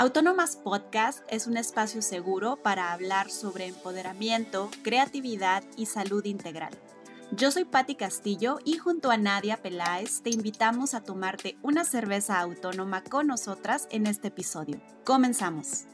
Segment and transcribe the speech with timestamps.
[0.00, 6.72] Autónomas Podcast es un espacio seguro para hablar sobre empoderamiento, creatividad y salud integral.
[7.32, 12.38] Yo soy Patti Castillo y junto a Nadia Peláez te invitamos a tomarte una cerveza
[12.38, 14.80] autónoma con nosotras en este episodio.
[15.04, 15.86] Comenzamos.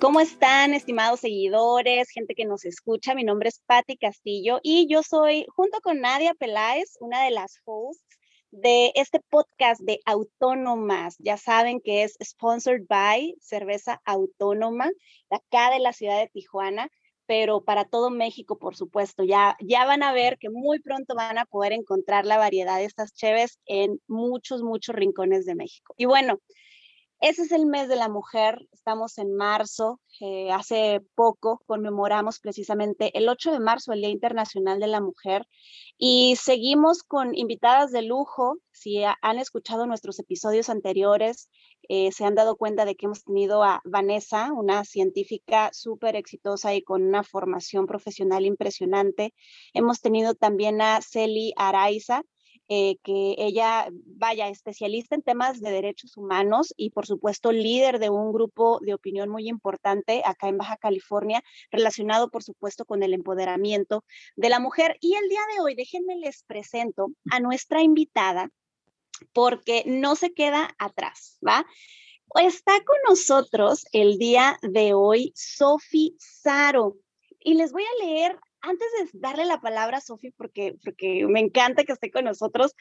[0.00, 3.16] ¿Cómo están, estimados seguidores, gente que nos escucha?
[3.16, 7.60] Mi nombre es Patti Castillo y yo soy, junto con Nadia Peláez, una de las
[7.64, 8.05] hosts
[8.50, 11.16] de este podcast de Autónomas.
[11.18, 14.90] Ya saben que es sponsored by Cerveza Autónoma,
[15.30, 16.88] de acá de la ciudad de Tijuana,
[17.26, 19.24] pero para todo México, por supuesto.
[19.24, 22.84] Ya, ya van a ver que muy pronto van a poder encontrar la variedad de
[22.84, 25.94] estas cheves en muchos, muchos rincones de México.
[25.96, 26.38] Y bueno,
[27.20, 33.16] ese es el mes de la mujer, estamos en marzo, eh, hace poco conmemoramos precisamente
[33.16, 35.46] el 8 de marzo, el Día Internacional de la Mujer,
[35.98, 38.58] y seguimos con invitadas de lujo.
[38.72, 41.48] Si han escuchado nuestros episodios anteriores,
[41.88, 46.74] eh, se han dado cuenta de que hemos tenido a Vanessa, una científica súper exitosa
[46.74, 49.32] y con una formación profesional impresionante.
[49.72, 52.22] Hemos tenido también a Celi Araiza,
[52.68, 58.10] eh, que ella vaya especialista en temas de derechos humanos y por supuesto líder de
[58.10, 63.14] un grupo de opinión muy importante acá en Baja California, relacionado por supuesto con el
[63.14, 64.04] empoderamiento
[64.34, 64.96] de la mujer.
[65.00, 68.50] Y el día de hoy, déjenme les presento a nuestra invitada
[69.32, 71.64] porque no se queda atrás, ¿va?
[72.34, 76.96] Está con nosotros el día de hoy Sofi Saro
[77.38, 81.40] y les voy a leer antes de darle la palabra a Sofi, porque, porque me
[81.40, 82.74] encanta que esté con nosotros,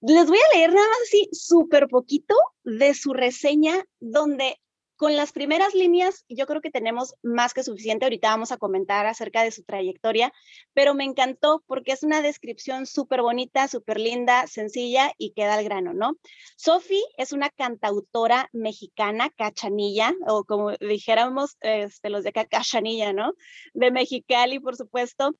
[0.00, 2.34] les voy a leer nada más así súper poquito
[2.64, 4.58] de su reseña, donde
[5.04, 8.06] con las primeras líneas, yo creo que tenemos más que suficiente.
[8.06, 10.32] Ahorita vamos a comentar acerca de su trayectoria,
[10.72, 15.64] pero me encantó porque es una descripción súper bonita, súper linda, sencilla y queda al
[15.64, 16.16] grano, ¿no?
[16.56, 23.34] Sofi es una cantautora mexicana, cachanilla, o como dijéramos este, los de acá, cachanilla, ¿no?
[23.74, 25.34] De Mexicali, por supuesto.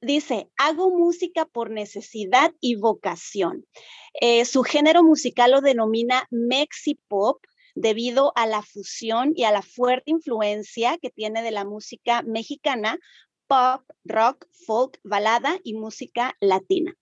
[0.00, 3.66] Dice, hago música por necesidad y vocación.
[4.20, 7.40] Eh, su género musical lo denomina Mexipop
[7.80, 12.98] debido a la fusión y a la fuerte influencia que tiene de la música mexicana,
[13.46, 16.94] pop, rock, folk, balada y música latina.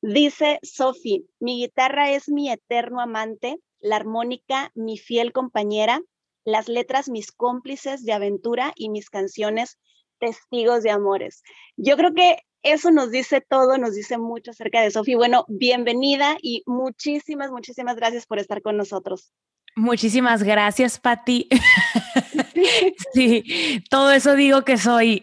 [0.00, 6.00] Dice Sophie, mi guitarra es mi eterno amante, la armónica mi fiel compañera,
[6.44, 9.78] las letras mis cómplices de aventura y mis canciones
[10.18, 11.42] testigos de amores.
[11.76, 15.16] Yo creo que eso nos dice todo, nos dice mucho acerca de Sophie.
[15.16, 19.32] Bueno, bienvenida y muchísimas, muchísimas gracias por estar con nosotros.
[19.74, 21.48] Muchísimas gracias, Patti.
[23.14, 25.22] sí, todo eso digo que soy.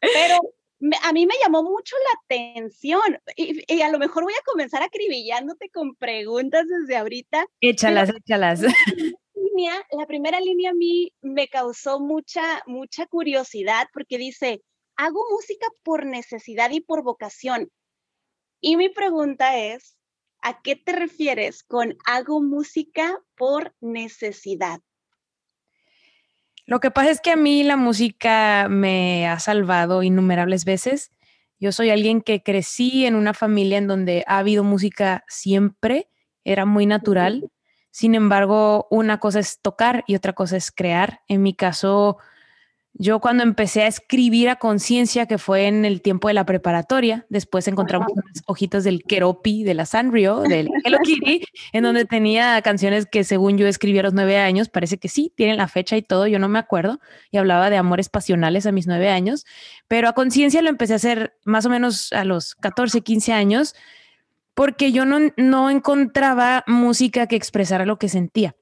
[0.00, 0.38] Pero
[1.02, 5.70] a mí me llamó mucho la atención y, a lo mejor voy a comenzar acribillándote
[5.70, 7.46] con preguntas desde ahorita.
[7.60, 8.62] Échalas, échalas.
[9.90, 14.62] La primera línea a mí me causó mucha, mucha curiosidad porque dice,
[14.96, 17.68] hago música por necesidad y por vocación.
[18.60, 19.97] Y mi pregunta es,
[20.42, 24.80] ¿A qué te refieres con hago música por necesidad?
[26.66, 31.10] Lo que pasa es que a mí la música me ha salvado innumerables veces.
[31.58, 36.08] Yo soy alguien que crecí en una familia en donde ha habido música siempre,
[36.44, 37.50] era muy natural.
[37.90, 41.22] Sin embargo, una cosa es tocar y otra cosa es crear.
[41.26, 42.18] En mi caso,
[42.98, 47.26] yo cuando empecé a escribir a conciencia, que fue en el tiempo de la preparatoria,
[47.28, 52.60] después encontramos unas hojitas del Keropi, de la Sanrio, del Hello Kitty, en donde tenía
[52.62, 55.96] canciones que según yo escribí a los nueve años, parece que sí, tienen la fecha
[55.96, 56.98] y todo, yo no me acuerdo,
[57.30, 59.46] y hablaba de amores pasionales a mis nueve años,
[59.86, 63.76] pero a conciencia lo empecé a hacer más o menos a los 14, 15 años,
[64.54, 68.56] porque yo no, no encontraba música que expresara lo que sentía.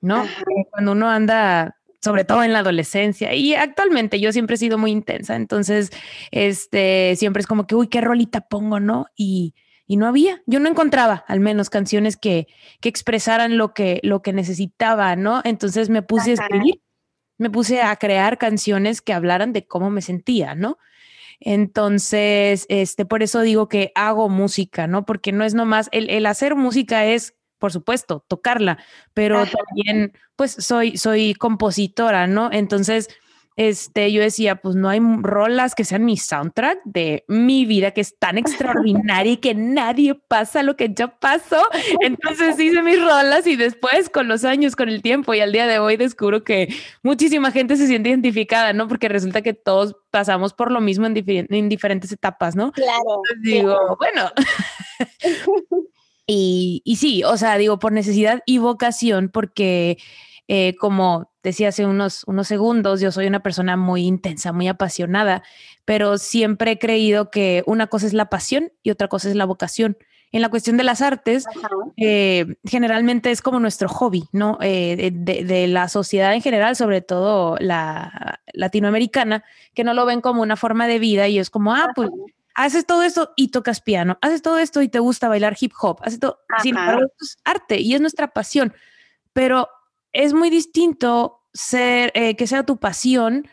[0.00, 0.26] ¿no?
[0.70, 4.90] Cuando uno anda sobre todo en la adolescencia y actualmente yo siempre he sido muy
[4.90, 5.90] intensa, entonces
[6.30, 9.06] este siempre es como que uy, qué rolita pongo, ¿no?
[9.16, 9.54] Y,
[9.86, 12.46] y no había, yo no encontraba al menos canciones que,
[12.80, 15.40] que expresaran lo que lo que necesitaba, ¿no?
[15.44, 16.82] Entonces me puse a escribir,
[17.38, 20.78] me puse a crear canciones que hablaran de cómo me sentía, ¿no?
[21.40, 25.06] Entonces, este, por eso digo que hago música, ¿no?
[25.06, 28.78] Porque no es nomás, el, el hacer música es por supuesto, tocarla,
[29.14, 32.50] pero también, pues, soy, soy compositora, ¿no?
[32.52, 33.08] Entonces,
[33.58, 38.00] este, yo decía, pues no hay rolas que sean mi soundtrack de mi vida, que
[38.00, 41.60] es tan extraordinaria y que nadie pasa lo que yo paso.
[42.00, 45.66] Entonces hice mis rolas y después, con los años, con el tiempo y al día
[45.66, 46.72] de hoy, descubro que
[47.02, 48.86] muchísima gente se siente identificada, ¿no?
[48.86, 52.70] Porque resulta que todos pasamos por lo mismo en, diferentes etapas, ¿no?
[52.70, 53.22] Claro.
[53.24, 54.30] Entonces digo, bueno.
[56.30, 59.96] Y, y sí, o sea, digo, por necesidad y vocación, porque
[60.50, 65.42] eh, como decía hace unos, unos segundos, yo soy una persona muy intensa, muy apasionada,
[65.84, 69.44] pero siempre he creído que una cosa es la pasión y otra cosa es la
[69.44, 69.98] vocación.
[70.32, 71.46] En la cuestión de las artes,
[71.96, 74.58] eh, generalmente es como nuestro hobby, ¿no?
[74.60, 80.42] Eh, de, la sociedad en general, sobre todo la latinoamericana, que no lo ven como
[80.42, 82.10] una forma de vida y es como, ah, pues
[82.58, 86.00] haces todo esto y tocas piano, haces todo esto y te gusta bailar hip hop,
[86.02, 88.74] haces todo, sin embargo, es arte y es nuestra pasión,
[89.32, 89.68] pero
[90.12, 93.46] es muy distinto ser, eh, que sea tu pasión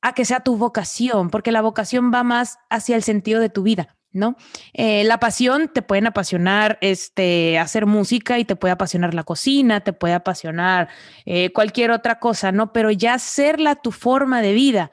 [0.00, 3.62] a que sea tu vocación, porque la vocación va más hacia el sentido de tu
[3.62, 3.96] vida.
[4.14, 4.36] ¿no?
[4.74, 9.80] Eh, la pasión te pueden apasionar este, hacer música y te puede apasionar la cocina,
[9.80, 10.88] te puede apasionar
[11.24, 12.74] eh, cualquier otra cosa, ¿no?
[12.74, 14.90] Pero ya hacerla tu forma de vida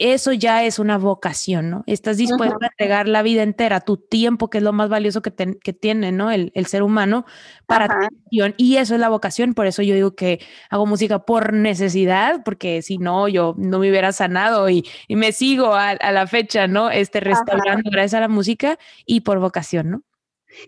[0.00, 1.84] eso ya es una vocación, ¿no?
[1.86, 5.30] Estás dispuesto a entregar la vida entera, tu tiempo, que es lo más valioso que,
[5.30, 6.30] tiene, ¿no?
[6.30, 7.26] El, ser humano
[7.66, 7.94] para tu.
[8.56, 12.80] Y eso es la vocación, por eso yo digo que hago música por necesidad, porque
[12.80, 16.90] si no, yo no me hubiera sanado y, me sigo a, la fecha, ¿no?
[16.90, 20.02] Este, restaurando gracias a la música y por vocación, ¿no?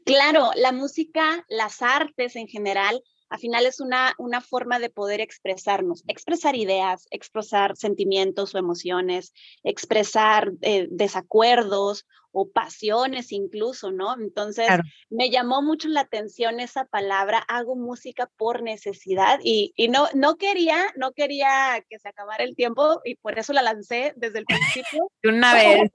[0.04, 3.02] Claro, la música, las artes en general,
[3.32, 9.32] al final es una, una forma de poder expresarnos, expresar ideas, expresar sentimientos o emociones,
[9.64, 14.14] expresar eh, desacuerdos o pasiones incluso, ¿no?
[14.20, 14.68] Entonces,
[15.08, 20.36] me llamó mucho la atención esa palabra, hago música por necesidad y, y, no, no
[20.36, 24.44] quería, no quería que se acabara el tiempo y por eso la lancé desde el
[24.44, 25.10] principio.
[25.24, 25.90] Una vez.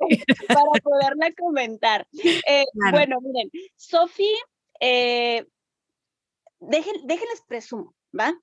[0.47, 2.07] Para, poderla comentar.
[2.47, 4.33] Eh, bueno, miren, Sofi
[4.79, 5.45] eh,
[6.59, 8.33] déjenles presumo, ¿va?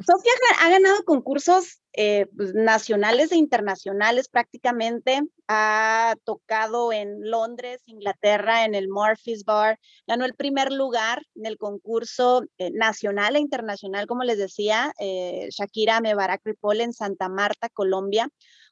[0.00, 5.22] Sofía ha ganado concursos eh, pues, nacionales e internacionales prácticamente.
[5.48, 9.80] Ha tocado en Londres, Inglaterra, en el Murphy's Bar.
[10.06, 15.48] Ganó el primer lugar en el concurso eh, nacional e internacional, como les decía, eh,
[15.50, 18.28] Shakira Mebarak Ripoll en Santa Marta, Colombia,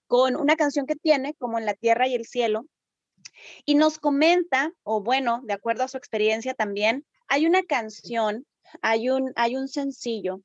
[0.06, 2.66] con una canción que tiene como En la Tierra y el Cielo.
[3.64, 8.46] Y nos comenta, o bueno, de acuerdo a su experiencia también, hay una canción
[8.82, 10.40] hay un, hay un sencillo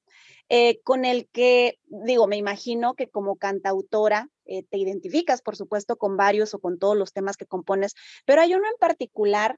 [0.50, 5.96] eh, con el que, digo, me imagino que como cantautora eh, te identificas, por supuesto,
[5.96, 7.94] con varios o con todos los temas que compones,
[8.26, 9.58] pero hay uno en particular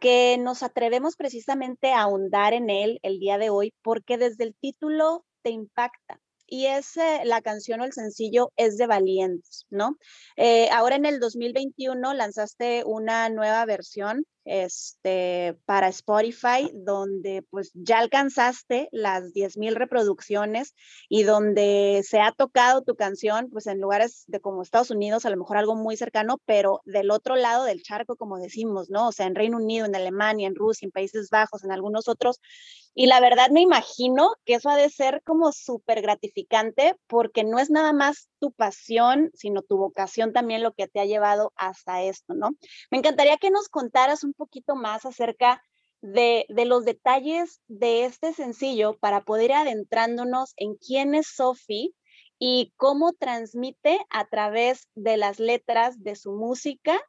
[0.00, 4.56] que nos atrevemos precisamente a ahondar en él el día de hoy porque desde el
[4.56, 6.20] título te impacta
[6.52, 9.96] y es la canción o el sencillo es de Valientes, ¿no?
[10.36, 17.98] Eh, ahora en el 2021 lanzaste una nueva versión este, para Spotify, donde pues ya
[17.98, 20.74] alcanzaste las 10.000 reproducciones
[21.08, 25.30] y donde se ha tocado tu canción, pues en lugares de como Estados Unidos, a
[25.30, 29.08] lo mejor algo muy cercano, pero del otro lado del charco, como decimos, ¿no?
[29.08, 32.40] O sea, en Reino Unido, en Alemania, en Rusia, en Países Bajos, en algunos otros.
[32.94, 37.58] Y la verdad me imagino que eso ha de ser como súper gratificante porque no
[37.58, 42.02] es nada más tu pasión, sino tu vocación también lo que te ha llevado hasta
[42.02, 42.50] esto, ¿no?
[42.90, 45.62] Me encantaría que nos contaras un un poquito más acerca
[46.00, 51.92] de, los detalles de este sencillo para poder ir adentrándonos en quién es Sophie
[52.38, 57.00] y cómo transmite a través de las letras de su música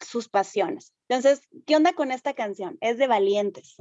[0.00, 0.92] sus pasiones.
[1.08, 2.76] Entonces, ¿qué onda con esta canción?
[2.80, 3.76] Es de valientes.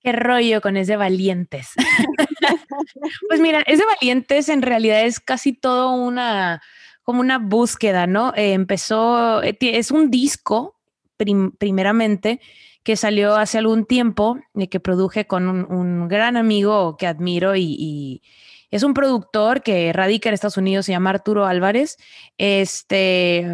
[0.00, 1.70] ¿Qué rollo con ese valientes?
[3.28, 6.62] pues mira, ese valientes en realidad es casi todo una,
[7.02, 8.34] como una búsqueda, ¿no?
[8.36, 10.75] Eh, empezó, eh, es un disco
[11.16, 12.40] primeramente,
[12.82, 18.22] que salió hace algún tiempo, y que produje con un, gran amigo que admiro y,
[18.70, 21.98] es un productor que radica en Estados Unidos, se llama Arturo Álvarez.
[22.36, 23.46] Este,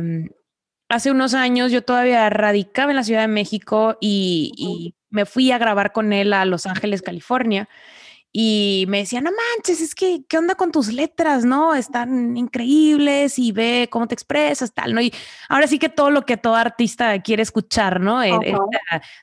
[0.88, 5.58] hace unos años yo todavía radicaba en la Ciudad de México y me fui a
[5.58, 7.68] grabar con él a Los Ángeles, California
[8.34, 11.44] y me decían, no manches, es que, ¿qué onda con tus letras?
[11.44, 11.74] ¿No?
[11.74, 15.02] Están increíbles y ve cómo te expresas, tal, ¿no?
[15.02, 15.12] Y
[15.50, 18.22] ahora sí que todo lo que todo artista quiere escuchar, ¿no?
[18.22, 18.40] En,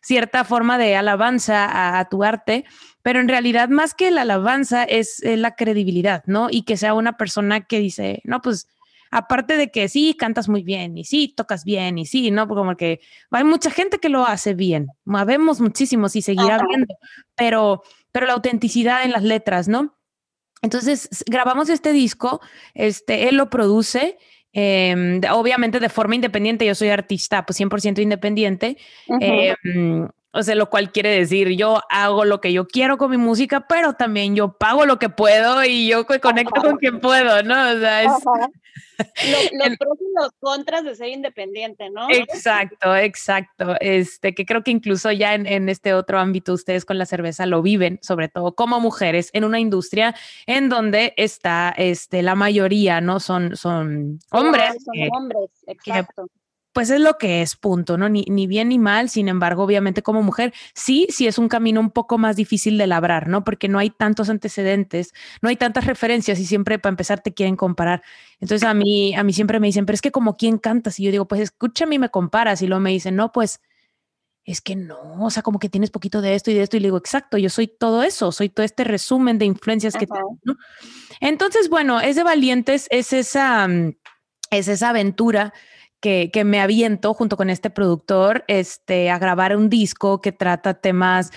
[0.04, 2.66] cierta forma de alabanza a, tu arte,
[3.02, 6.48] pero en realidad más que la alabanza es, la credibilidad, ¿no?
[6.52, 8.68] Y que sea una persona que dice, no, pues
[9.12, 12.48] aparte de que sí, cantas muy bien y sí, tocas bien y sí, ¿no?
[12.48, 13.00] Como que
[13.32, 16.96] hay mucha gente que lo hace bien, vemos muchísimos y seguirá viendo,
[17.36, 19.96] pero pero la autenticidad en las letras, ¿no?
[20.62, 22.42] Entonces grabamos este disco,
[22.74, 24.18] este, él lo produce,
[24.52, 28.78] em, obviamente de forma independiente, yo soy artista, pues 100% independiente.
[30.32, 33.66] O sea, lo cual quiere decir, yo hago lo que yo quiero con mi música,
[33.68, 37.56] pero también yo pago lo que puedo y yo conecto con quien puedo, ¿no?
[37.72, 38.12] O sea, es...
[39.54, 42.10] los pros y los contras de ser independiente, ¿no?
[42.12, 43.76] Exacto, exacto.
[43.80, 47.48] Este, que creo que incluso ya en, en, este otro ámbito ustedes con la cerveza
[47.48, 53.02] lo viven, sobre todo como mujeres, en una industria en donde está este, la mayoría,
[53.02, 53.20] ¿no?
[53.20, 54.76] Son, son hombres.
[54.84, 56.28] son hombres, exacto
[56.80, 58.08] pues es lo que es, punto, ¿no?
[58.08, 61.82] Ni, ni, bien ni mal, sin embargo, obviamente como mujer, sí, sí es un camino
[61.82, 63.44] un poco más difícil de labrar, ¿no?
[63.44, 67.58] Porque no hay tantos antecedentes, no hay tantas referencias y siempre para empezar te quieren
[67.58, 68.02] comparar.
[68.40, 71.04] Entonces a mí, a mí siempre me dicen, pero es que como quién cantas y
[71.04, 73.60] yo digo, pues escúchame y me comparas y luego me dicen, no, pues
[74.46, 76.80] es que no, o sea, como que tienes poquito de esto y de esto y
[76.80, 80.40] le digo, exacto, yo soy todo eso, soy todo este resumen de influencias que tengo,
[80.46, 80.56] ¿no?
[81.20, 83.96] Entonces, bueno, es de valientes, es esa, mm,
[84.52, 85.54] es esa aventura
[86.00, 90.74] que, que, me aviento junto con este productor este, a grabar un disco que trata
[90.74, 91.32] temas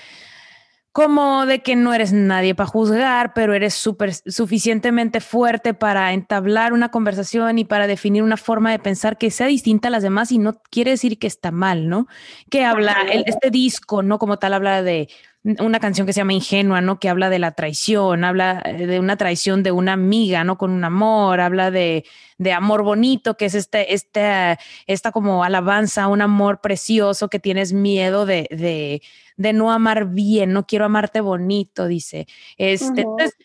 [0.92, 6.75] como de que no eres nadie para juzgar, pero eres super, suficientemente fuerte para entablar
[6.75, 10.31] una conversación y para definir una forma de pensar que sea distinta a las demás
[10.33, 12.09] y no quiere decir que está mal, ¿no?
[12.50, 14.19] Que habla, el, este disco, ¿no?
[14.19, 15.09] Como tal, habla de
[15.45, 17.01] una canción que se llama Ingenua, ¿no?
[17.01, 20.57] Que habla de la traición, habla eh, de una traición de una amiga, ¿no?
[20.57, 22.05] Con un amor, habla de,
[22.39, 27.73] de amor bonito, que es este, este, esta como alabanza, un amor precioso que tienes
[27.73, 29.03] miedo de, de,
[29.37, 32.27] de no amar bien, no quiero amarte bonito, dice.
[32.57, 33.37] Este, Entonces,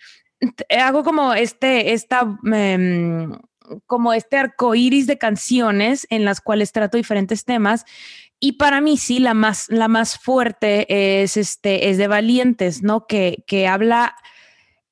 [0.80, 3.32] hago como este, esta, em,
[3.86, 7.86] como este arco iris de canciones en las cuales trato diferentes temas
[8.40, 13.08] y para mí sí, la más, la más fuerte es, este, es de Valientes, ¿no?
[13.08, 14.16] Que, que habla,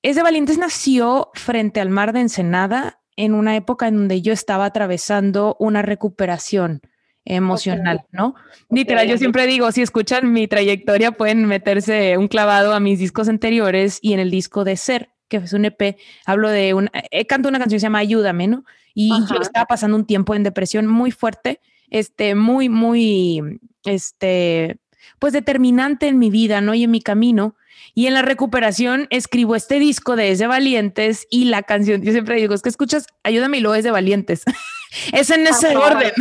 [0.01, 4.33] es de Valientes nació frente al mar de Ensenada en una época en donde yo
[4.33, 6.81] estaba atravesando una recuperación
[7.23, 8.35] emocional, ¿no?
[8.69, 13.29] Literal, yo siempre digo, si escuchan mi trayectoria, pueden meterse un clavado a mis discos
[13.29, 17.25] anteriores y en el disco de Ser, que es un EP, hablo de un, eh,
[17.25, 18.63] canto una canción que se llama Ayúdame, ¿no?
[18.93, 21.59] Y yo estaba pasando un tiempo en depresión muy fuerte
[21.95, 24.79] este, muy, muy, este,
[25.17, 26.73] pues determinante en mi vida, ¿no?
[26.73, 27.55] Y en mi camino.
[27.93, 32.11] Y en la recuperación escribo este disco de Es de Valientes y la canción, yo
[32.11, 34.43] siempre digo, es que escuchas, ayúdame y lo es de Valientes.
[35.13, 36.11] es en ese orden.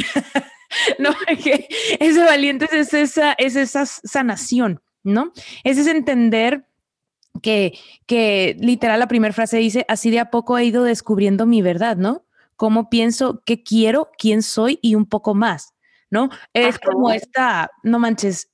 [1.00, 1.10] no,
[1.42, 1.66] que
[1.98, 5.32] es de Valientes es esa, es esa sanación, ¿no?
[5.64, 6.66] Es ese entender
[7.42, 7.76] que,
[8.06, 11.96] que literal la primera frase dice, así de a poco he ido descubriendo mi verdad,
[11.96, 12.23] ¿no?
[12.56, 15.74] Cómo pienso, qué quiero, quién soy y un poco más,
[16.10, 16.30] ¿no?
[16.52, 18.50] Es como esta, no manches,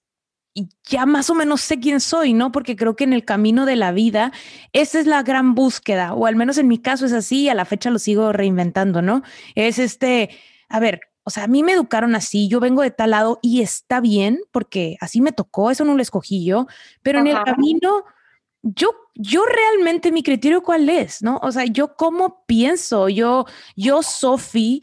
[0.88, 2.52] ya más o menos sé quién soy, ¿no?
[2.52, 4.32] Porque creo que en el camino de la vida,
[4.72, 7.54] esa es la gran búsqueda, o al menos en mi caso es así, y a
[7.54, 9.22] la fecha lo sigo reinventando, ¿no?
[9.54, 10.30] Es este,
[10.68, 13.62] a ver, o sea, a mí me educaron así, yo vengo de tal lado y
[13.62, 16.66] está bien, porque así me tocó, eso no lo escogí yo,
[17.02, 18.04] pero en el camino
[18.62, 18.90] yo,
[19.20, 21.38] yo realmente mi criterio cuál es, ¿no?
[21.42, 23.44] O sea, yo cómo pienso, yo,
[23.76, 24.80] yo, Sofi,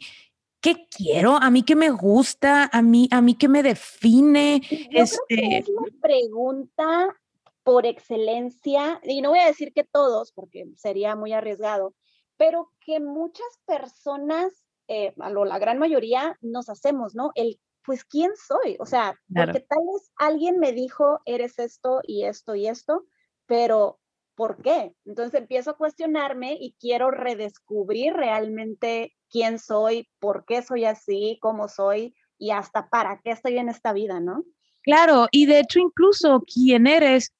[0.60, 1.36] ¿qué quiero?
[1.36, 4.60] A mí qué me gusta, a mí, a mí qué me define.
[4.90, 5.18] Yo este...
[5.28, 7.16] creo que es una pregunta
[7.64, 11.94] por excelencia, y no voy a decir que todos, porque sería muy arriesgado,
[12.36, 17.32] pero que muchas personas, eh, a lo, la gran mayoría, nos hacemos, ¿no?
[17.34, 18.76] El, pues, ¿quién soy?
[18.78, 23.04] O sea, porque tal vez alguien me dijo, eres esto y esto y esto,
[23.46, 23.98] pero
[24.38, 24.94] ¿por qué?
[25.04, 31.66] Entonces empiezo a cuestionarme y quiero redescubrir realmente quién soy, por qué soy así, cómo
[31.66, 34.44] soy y hasta para qué estoy en esta vida, ¿no?
[34.84, 37.34] Claro, y de hecho incluso quién eres,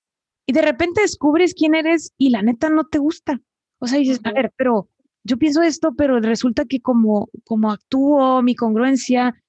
[0.45, 3.41] y de repente descubres quién eres y la neta no te gusta.
[3.79, 4.89] O sea, dices, a ver, pero
[5.23, 9.41] yo pienso esto, pero resulta que como, como actúo, mi congruencia,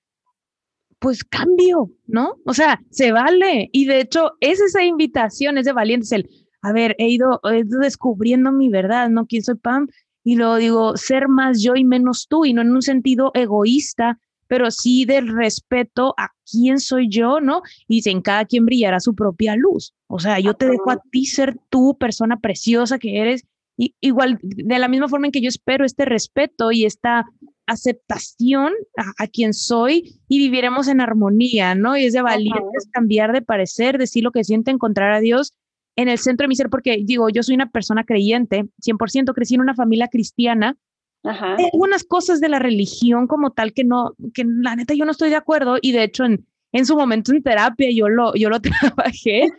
[1.00, 2.36] pues cambio, ¿no?
[2.46, 3.70] O sea, se vale.
[3.72, 6.30] Y de hecho, es esa invitación, es de valientes, el,
[6.62, 7.42] a ver, he ido,
[7.80, 9.26] descubriendo mi verdad, ¿no?
[9.26, 9.88] ¿Quién soy Pam?
[10.24, 14.20] Y luego digo, ser más yo y menos tú, y no en un sentido egoísta,
[14.48, 17.62] pero sí del respeto a quién soy yo, ¿no?
[17.88, 19.94] Y en cada quien brillará su propia luz.
[20.08, 23.46] O sea, yo te dejo a ti ser tú, persona preciosa que eres,
[23.78, 27.26] y igual, de la misma forma en que yo espero este respeto y esta
[27.66, 28.74] aceptación
[29.18, 31.96] a, quien soy y viviremos en armonía, ¿no?
[31.96, 35.54] Y es de valientes cambiar de parecer, decir lo que siente, encontrar a Dios
[36.02, 39.56] en el centro de mi ser, porque digo, yo soy una persona creyente, 100%, crecí
[39.56, 40.78] en una familia cristiana.
[41.24, 41.58] Ajá.
[41.58, 45.12] Hay algunas cosas de la religión como tal que no, que la neta yo no
[45.12, 48.50] estoy de acuerdo y de hecho en, en su momento en terapia yo lo, yo
[48.50, 48.62] lo
[48.96, 49.50] trabajé.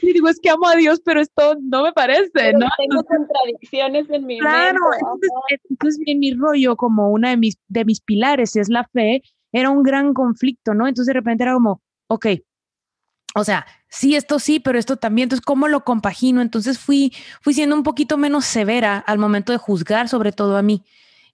[0.00, 2.66] y digo, es que amo a Dios, pero esto no me parece, ¿no?
[2.78, 5.30] Tengo contradicciones en mi Claro, entonces,
[5.68, 9.22] entonces en mi rollo como una de mis, de mis pilares es la fe,
[9.52, 10.88] era un gran conflicto, ¿no?
[10.88, 12.26] Entonces de repente era como, ok,
[13.34, 15.26] o sea, sí, esto sí, pero esto también.
[15.26, 16.40] Entonces, ¿cómo lo compagino?
[16.40, 20.62] Entonces fui, fui siendo un poquito menos severa al momento de juzgar, sobre todo a
[20.62, 20.84] mí.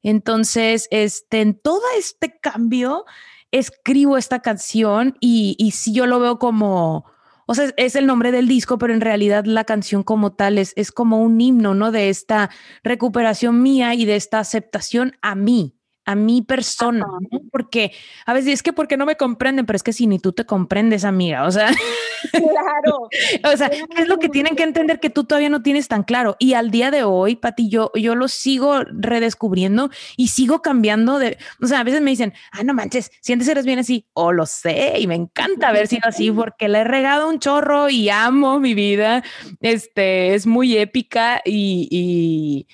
[0.02, 3.04] Entonces, este, en todo este cambio,
[3.50, 7.04] escribo esta canción y, y sí yo lo veo como,
[7.47, 10.73] o sea, es el nombre del disco, pero en realidad la canción como tal es,
[10.76, 11.90] es como un himno, ¿no?
[11.92, 12.50] De esta
[12.83, 17.40] recuperación mía y de esta aceptación a mí, a mi persona, ¿no?
[17.50, 17.92] porque
[18.26, 20.45] a veces es que porque no me comprenden, pero es que si ni tú te
[20.45, 21.69] comprendes, amiga, o sea,
[22.33, 23.09] claro.
[23.52, 26.37] o sea, es lo que tienen que entender que tú todavía no tienes tan claro?
[26.38, 31.38] Y al día de hoy, Pati, yo, yo lo sigo redescubriendo y sigo cambiando de,
[31.62, 34.25] o sea, a veces me dicen, ah, no manches, si antes eres bien así, o
[34.25, 37.88] oh, lo sé, y me encanta haber sido así porque le he regado un chorro
[37.88, 39.23] y amo mi vida,
[39.61, 42.66] este, es muy épica y, y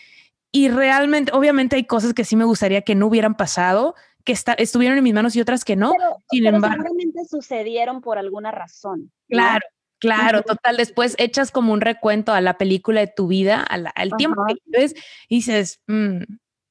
[0.53, 4.99] y realmente, obviamente hay cosas que sí me gustaría que no hubieran pasado, que estuvieron
[4.99, 5.93] en mis manos y otras que no.
[5.93, 9.13] Pero, Sin embargo, seguramente sucedieron por alguna razón.
[9.29, 9.65] Claro,
[9.99, 10.77] claro, total.
[10.77, 14.95] Después echas como un recuento a la película de tu vida, al, tiempo que ves,
[15.29, 16.23] y dices, mm,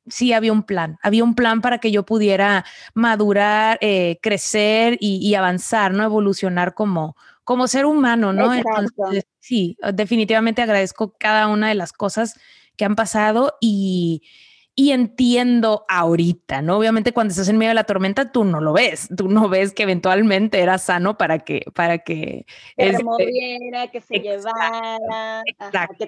[0.07, 5.33] sí, había un plan, había un plan para que yo pudiera madurar, eh, crecer y,
[5.35, 6.03] avanzar, ¿no?
[6.03, 8.53] Evolucionar como, como ser humano, ¿no?
[8.53, 12.37] Entonces, sí, definitivamente agradezco cada una de las cosas
[12.77, 14.23] que han pasado y,
[14.77, 16.77] y entiendo ahorita, ¿no?
[16.77, 19.73] Obviamente cuando estás en medio de la tormenta tú no lo ves, tú no ves
[19.73, 22.45] que eventualmente era sano para que, para que...
[22.75, 25.43] se este moviera, que se llevara,
[25.97, 26.07] que,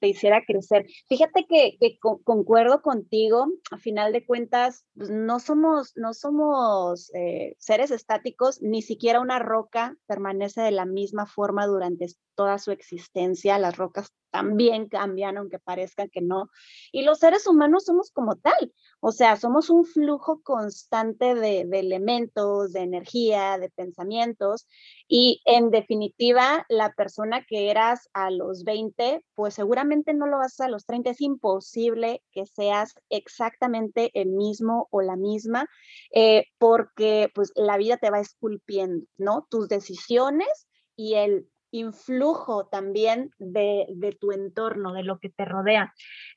[0.00, 0.86] te, hiciera crecer.
[1.08, 7.56] Fíjate que, que concuerdo contigo, a final de cuentas, pues, no somos, no somos eh,
[7.58, 12.06] seres estáticos, ni siquiera una roca permanece de la misma forma durante
[12.36, 16.50] toda su existencia, las rocas también cambian, aunque parezcan que no.
[16.90, 22.72] Y los seres humanos somos como tal, o sea, somos un flujo constante de, elementos,
[22.72, 24.66] de energía, de pensamientos.
[25.06, 30.58] Y en definitiva, la persona que eras a los 20, pues seguramente no lo vas
[30.58, 31.10] a los 30.
[31.10, 35.68] Es imposible que seas exactamente el mismo o la misma,
[36.12, 39.46] eh, porque pues la vida te va esculpiendo, ¿no?
[39.48, 45.92] Tus decisiones y el influjo también de, tu entorno, de lo que te rodea.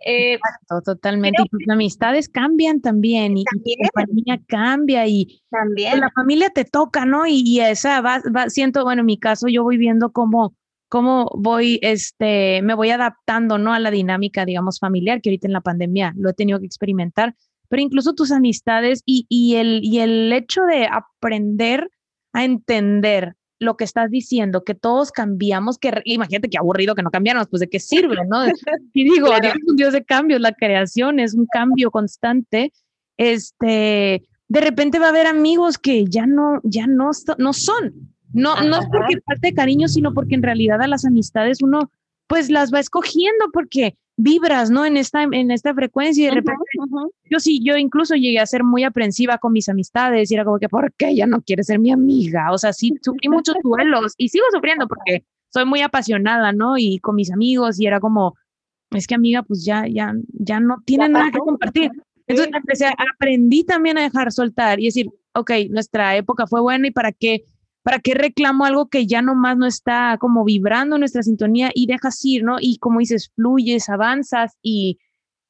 [0.06, 0.39] Eh,
[0.84, 1.44] totalmente.
[1.44, 6.00] Y tus amistades cambian también, y, tu familia cambia, y también.
[6.00, 7.28] la familia te toca, ¿no?
[7.28, 10.56] Y, esa va, va, siento, bueno, en mi caso, yo voy viendo cómo
[10.89, 13.73] cómo voy, este, me voy adaptando, ¿no?
[13.73, 17.36] A la dinámica, digamos, familiar, que ahorita en la pandemia lo he tenido que experimentar,
[17.67, 21.91] pero incluso tus amistades y, y, el, y el hecho de aprender
[22.32, 27.12] a entender lo que estás diciendo, que todos cambiamos, que imagínate qué aburrido que no
[27.12, 28.43] cambiáramos, pues de qué sirve, ¿no?
[28.93, 32.72] Y digo, Dios es un Dios de cambios, la creación es un cambio constante.
[33.17, 38.13] Este, de repente va a haber amigos que ya no, ya no, no son.
[38.34, 41.91] No, no es porque parte de cariño, sino porque en realidad a las amistades uno
[42.28, 44.86] pues las va escogiendo porque vibras, ¿no?
[44.86, 46.62] En esta, en esta frecuencia y de repente,
[47.30, 50.60] yo sí, yo incluso llegué a ser muy aprensiva con mis amistades y era como
[50.60, 52.52] que, ¿por qué ella no quiere ser mi amiga?
[52.52, 56.78] O sea, sí, sufrí muchos duelos y sigo sufriendo porque soy muy apasionada, ¿no?
[56.78, 58.36] Y con mis amigos y era como,
[58.92, 61.92] es que amiga, pues ya, ya, ya no tiene nada que compartir.
[62.28, 66.92] Entonces empecé, aprendí también a dejar soltar y decir, ok, nuestra época fue buena y
[66.92, 67.46] para qué
[67.88, 72.20] ¿Para qué reclamo algo que ya nomás no está como vibrando nuestra sintonía y dejas
[72.26, 72.58] ir, ¿no?
[72.60, 75.00] Y como dices, fluyes, avanzas y,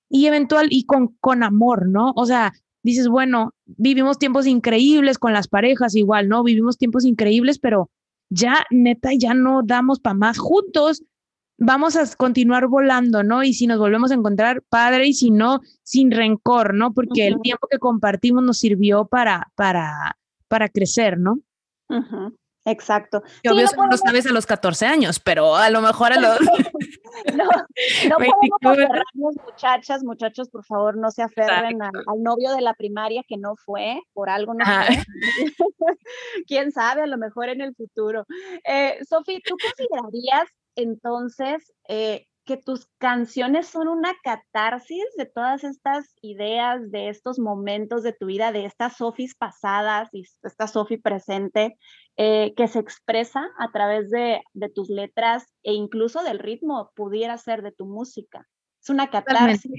[0.09, 2.13] y eventual y con, con amor, ¿no?
[2.15, 6.43] O sea, dices, bueno, vivimos tiempos increíbles con las parejas igual, ¿no?
[6.43, 7.89] Vivimos tiempos increíbles, pero
[8.29, 11.03] ya neta, ya no damos para más juntos.
[11.59, 13.43] Vamos a continuar volando, ¿no?
[13.43, 16.93] Y si nos volvemos a encontrar, padre, y si no, sin rencor, ¿no?
[16.93, 20.17] Porque el tiempo que compartimos nos sirvió para, para,
[20.47, 21.39] para crecer, ¿no?
[22.67, 23.23] Exacto.
[23.43, 26.37] Y obvio no, lo sabes a los 14 años, pero a lo mejor a los...
[27.35, 27.45] no,
[28.09, 28.15] no
[28.61, 33.55] podemos muchachas, muchachos, por favor, no se aferren al, novio de la primaria que no
[33.55, 34.97] fue, por algo no fue.
[36.47, 38.25] Quién sabe, a lo mejor en el futuro.
[38.67, 46.15] Eh, Sofi, ¿tú considerarías entonces eh, que tus canciones son una catarsis de todas estas
[46.21, 51.77] ideas, de estos momentos de tu vida, de estas Sofis pasadas y esta Sofi presente,
[52.17, 54.41] eh, que se expresa a través de,
[54.73, 58.47] tus letras e incluso del ritmo, pudiera ser de tu música.
[58.81, 59.71] Es una catarsis.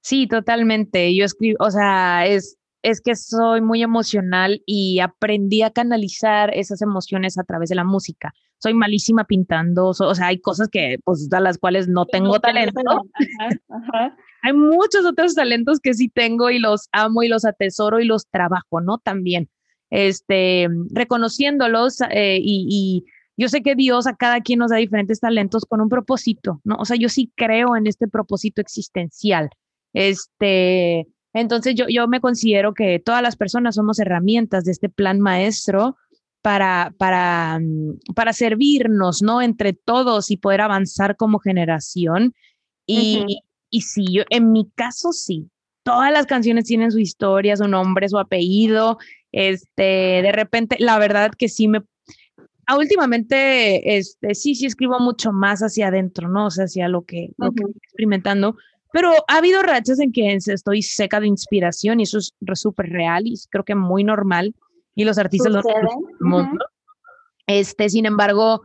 [0.00, 1.14] Sí, totalmente.
[1.16, 6.82] Yo escribo, o sea, es, es que soy muy emocional y aprendí a canalizar esas
[6.82, 11.28] emociones a través de la música soy malísima pintando, o sea, hay cosas que, pues,
[11.32, 12.80] a las cuales no tengo talento.
[14.42, 18.26] Hay muchos otros talentos que sí tengo y los amo y los atesoro y los
[18.28, 18.98] trabajo, ¿no?
[18.98, 19.48] También.
[19.94, 23.04] Este, reconociéndolos eh, y, y,
[23.36, 26.76] yo sé que Dios a cada quien nos da diferentes talentos con un propósito, ¿no?
[26.78, 29.50] O sea, yo sí creo en este propósito existencial.
[29.92, 35.20] Este, entonces yo, yo me considero que todas las personas somos herramientas de este plan
[35.20, 35.96] maestro
[36.42, 39.42] para, para, mm, para servirnos, ¿no?
[39.42, 42.34] Entre todos y poder avanzar como generación.
[42.86, 45.48] Y, y sí, yo, en mi caso sí,
[45.84, 48.98] todas las canciones tienen su historia, su nombre, su apellido.
[49.36, 49.82] Este,
[50.22, 51.82] de repente, la verdad que sí me
[52.66, 56.46] ah, últimamente, este, sí, sí escribo mucho más hacia adentro, ¿no?
[56.46, 58.56] O sea, hacia lo que, lo que estoy experimentando,
[58.92, 63.26] pero ha habido rachas en que estoy seca de inspiración y eso es súper real
[63.26, 64.54] y creo que muy normal
[64.94, 65.62] y los artistas lo
[67.48, 68.62] Este, sin embargo,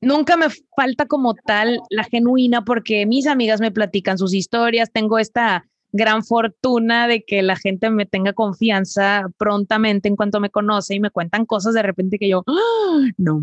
[0.00, 5.18] nunca me falta como tal la genuina porque mis amigas me platican sus historias, tengo
[5.18, 10.94] esta gran fortuna de que la gente me tenga confianza prontamente en cuanto me conoce
[10.94, 13.08] y me cuentan cosas de repente que yo, ¡Ah!
[13.16, 13.42] no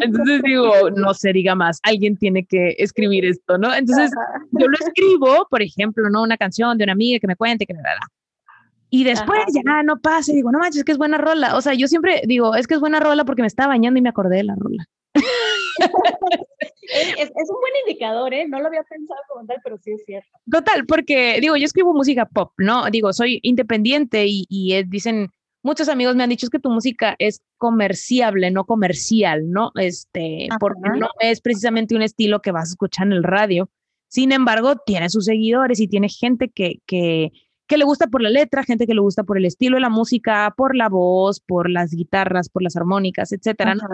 [0.00, 3.74] Entonces digo, no se diga más, alguien tiene que escribir esto, ¿no?
[3.74, 4.10] Entonces
[4.52, 6.22] yo lo escribo, por ejemplo, ¿no?
[6.22, 7.98] Una canción de una amiga que me cuente, que me da.
[8.88, 11.56] Y después ya no pasa y digo, no manches, es que es buena rola.
[11.56, 14.02] O sea, yo siempre digo, es que es buena rola porque me estaba bañando y
[14.02, 14.86] me acordé de la rola.
[15.78, 18.46] es, un buen indicador, ¿eh?
[18.48, 20.28] No lo había pensado como tal, pero sí es cierto.
[20.50, 22.88] Total, porque digo, yo escribo música pop, ¿no?
[22.90, 25.30] Digo, soy independiente y, dicen,
[25.62, 29.72] muchos amigos me han dicho que tu música es comerciable, no comercial, ¿no?
[29.74, 33.70] Este, porque no es precisamente un estilo que vas a escuchar en el radio.
[34.08, 37.32] Sin embargo, tiene sus seguidores y tiene gente que, que,
[37.66, 39.90] que le gusta por la letra, gente que le gusta por el estilo de la
[39.90, 43.74] música, por la voz, por las guitarras, por las armónicas, etcétera.
[43.74, 43.84] ¿no?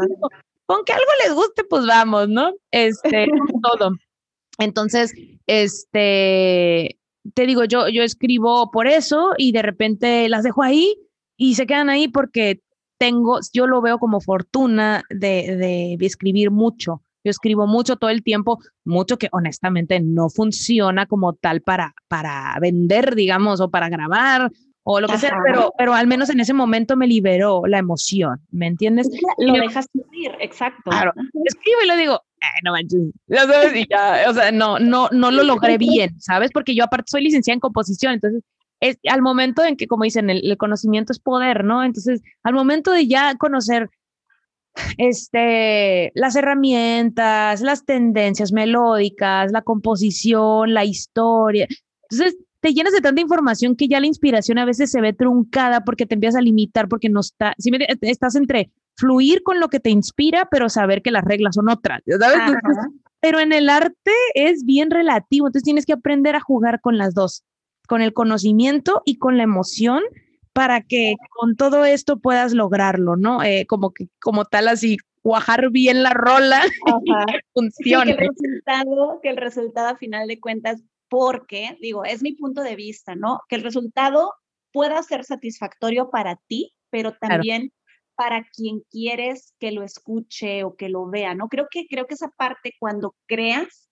[0.66, 2.54] con que algo les guste, pues vamos, ¿no?
[2.70, 3.26] Este,
[3.62, 3.96] todo.
[4.58, 5.12] Entonces,
[5.46, 6.98] este,
[7.34, 10.94] te digo, yo, yo escribo por eso y de repente las dejo ahí
[11.36, 12.62] y se quedan ahí porque
[12.98, 17.02] tengo, yo lo veo como fortuna de, de escribir mucho.
[17.24, 22.56] Yo escribo mucho todo el tiempo, mucho que honestamente no funciona como tal para, para
[22.60, 24.50] vender, digamos, o para grabar
[24.84, 28.40] o lo que sea, pero, pero al menos en ese momento me liberó la emoción,
[28.50, 29.08] ¿me entiendes?
[29.38, 30.90] Lo dejas fluir, exacto.
[30.90, 31.12] Claro,
[31.44, 32.20] escribo y lo digo,
[32.64, 36.50] no manches, ya sabes, y ya, o sea, no, no, no lo logré bien, ¿sabes?
[36.52, 38.42] Porque yo aparte soy licenciada en composición, entonces
[38.80, 41.84] es al momento en que, como dicen, el, el conocimiento es poder, ¿no?
[41.84, 43.88] Entonces, al momento de ya conocer
[44.98, 51.66] este, las herramientas, las tendencias melódicas, la composición, la historia.
[52.10, 55.84] Entonces, te llenas de tanta información que ya la inspiración a veces se ve truncada
[55.84, 57.70] porque te empiezas a limitar, porque no está, si
[58.02, 62.02] estás entre fluir con lo que te inspira, pero saber que las reglas son otras,
[62.06, 62.38] ¿sabes?
[63.20, 67.14] pero en el arte es bien relativo, entonces tienes que aprender a jugar con las
[67.14, 67.44] dos,
[67.88, 70.02] con el conocimiento y con la emoción
[70.52, 73.42] para que con todo esto puedas lograrlo, ¿no?
[73.42, 78.16] Eh, como que como tal así cuajar bien la rola y que funcione.
[78.16, 82.62] que, el resultado, que el resultado a final de cuentas porque, digo, es mi punto
[82.62, 83.40] de vista, ¿no?
[83.48, 84.32] Que el resultado
[84.72, 87.72] pueda ser satisfactorio para ti, pero también
[88.14, 91.48] para quien quieres que lo escuche o que lo vea, ¿no?
[91.48, 93.90] Creo que, creo que esa parte cuando creas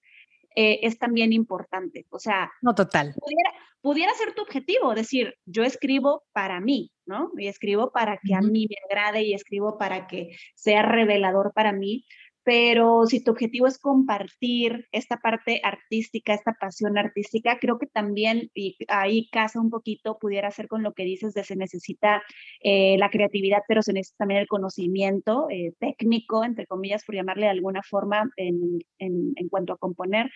[0.56, 2.06] eh, es también importante.
[2.10, 3.14] O sea, no total.
[3.18, 7.30] Pudiera, pudiera, ser tu objetivo, decir, yo escribo para mí, ¿no?
[7.36, 11.72] Y escribo para que a mí me agrade y escribo para que sea revelador para
[11.72, 12.04] mí,
[12.42, 18.50] pero si tu objetivo es compartir esta parte artística, esta pasión artística, creo que también,
[18.54, 22.22] y ahí casa un poquito, pudiera ser con lo que dices de se necesita
[22.62, 27.44] eh, la creatividad, pero se necesita también el conocimiento eh, técnico, entre comillas, por llamarle
[27.44, 30.30] de alguna forma, en, en, en cuanto a componer,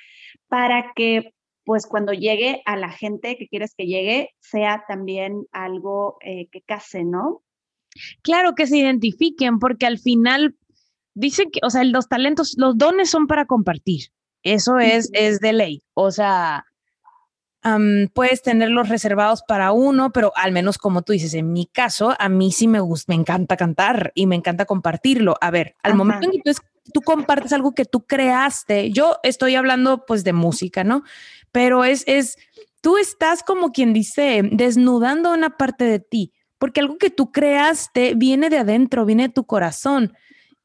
[0.48, 1.33] para que
[1.64, 6.61] pues cuando llegue a la gente que quieres que llegue, sea también algo eh, que
[6.62, 7.42] case, ¿no?
[8.22, 10.57] Claro que se identifiquen, porque al final
[11.14, 14.09] dicen que, o sea, los talentos, los dones son para compartir.
[14.42, 15.83] Eso es, es de ley.
[15.94, 16.66] O sea,
[18.12, 22.29] puedes tenerlos reservados para uno, pero al menos como tú dices, en mi caso, a
[22.29, 25.37] mí sí me gusta, me encanta cantar y me encanta compartirlo.
[25.40, 26.61] A ver, al momento en que tú,
[26.92, 31.02] tú, compartes algo que tú creaste, yo estoy hablando pues de música, ¿no?
[31.52, 32.36] Pero es, es,
[32.80, 38.14] tú estás como quien dice, desnudando una parte de ti, porque algo que tú creaste
[38.14, 40.12] viene de adentro, viene de tu corazón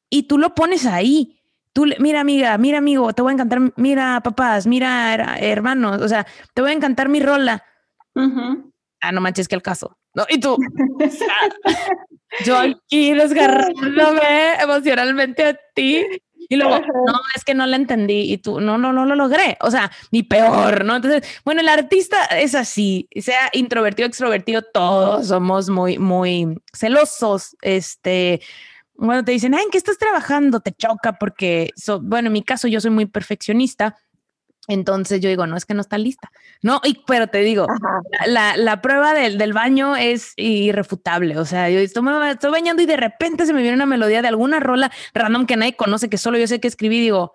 [0.10, 1.36] y tú lo pones ahí.
[1.71, 6.25] Tú, mira amiga, mira amigo, te voy a encantar, mira papás, mira hermanos, o sea,
[6.53, 7.63] te voy a encantar mi rola.
[9.01, 9.97] Ah, no manches que el caso.
[10.13, 10.25] ¿no?
[10.29, 10.58] Y tú,
[12.46, 16.06] yo aquí desgarrándome emocionalmente a ti
[16.52, 19.56] y luego, no, es que no la entendí y tú, no, no, no lo logré.
[19.62, 20.96] O sea, ni peor, ¿no?
[20.96, 27.56] Entonces, bueno, el artista es así, sea introvertido, extrovertido, todos somos muy, muy celosos.
[27.62, 28.42] Este,
[28.96, 30.60] bueno, te dicen, ¿en qué estás trabajando?
[30.60, 31.70] Te choca porque,
[32.02, 33.96] bueno, en mi caso yo soy muy perfeccionista
[34.69, 36.32] entonces yo digo, no es que no está lista.
[36.62, 37.65] No, y, pero te digo,
[38.27, 41.38] la, la, prueba del, del, baño es irrefutable.
[41.38, 44.27] O sea, yo estoy, estoy bañando y de repente se me viene una melodía de
[44.27, 46.99] alguna rola random que nadie conoce, que solo yo sé que escribí.
[46.99, 47.34] Digo,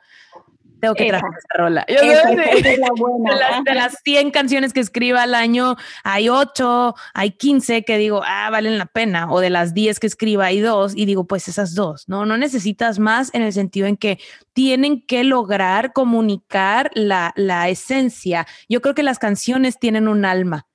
[0.84, 1.86] tengo que traer esa rola.
[1.88, 7.84] Yo de, las, de, las, 100 canciones que escriba al año, hay 8, hay 15
[7.84, 9.30] que digo, ah, valen la pena.
[9.30, 12.26] O de las 10 que escriba, hay dos y digo, pues esas dos, ¿no?
[12.26, 14.18] No necesitas más en el sentido en que
[14.52, 18.46] tienen que lograr comunicar la, la esencia.
[18.68, 20.66] Yo creo que las canciones tienen un alma.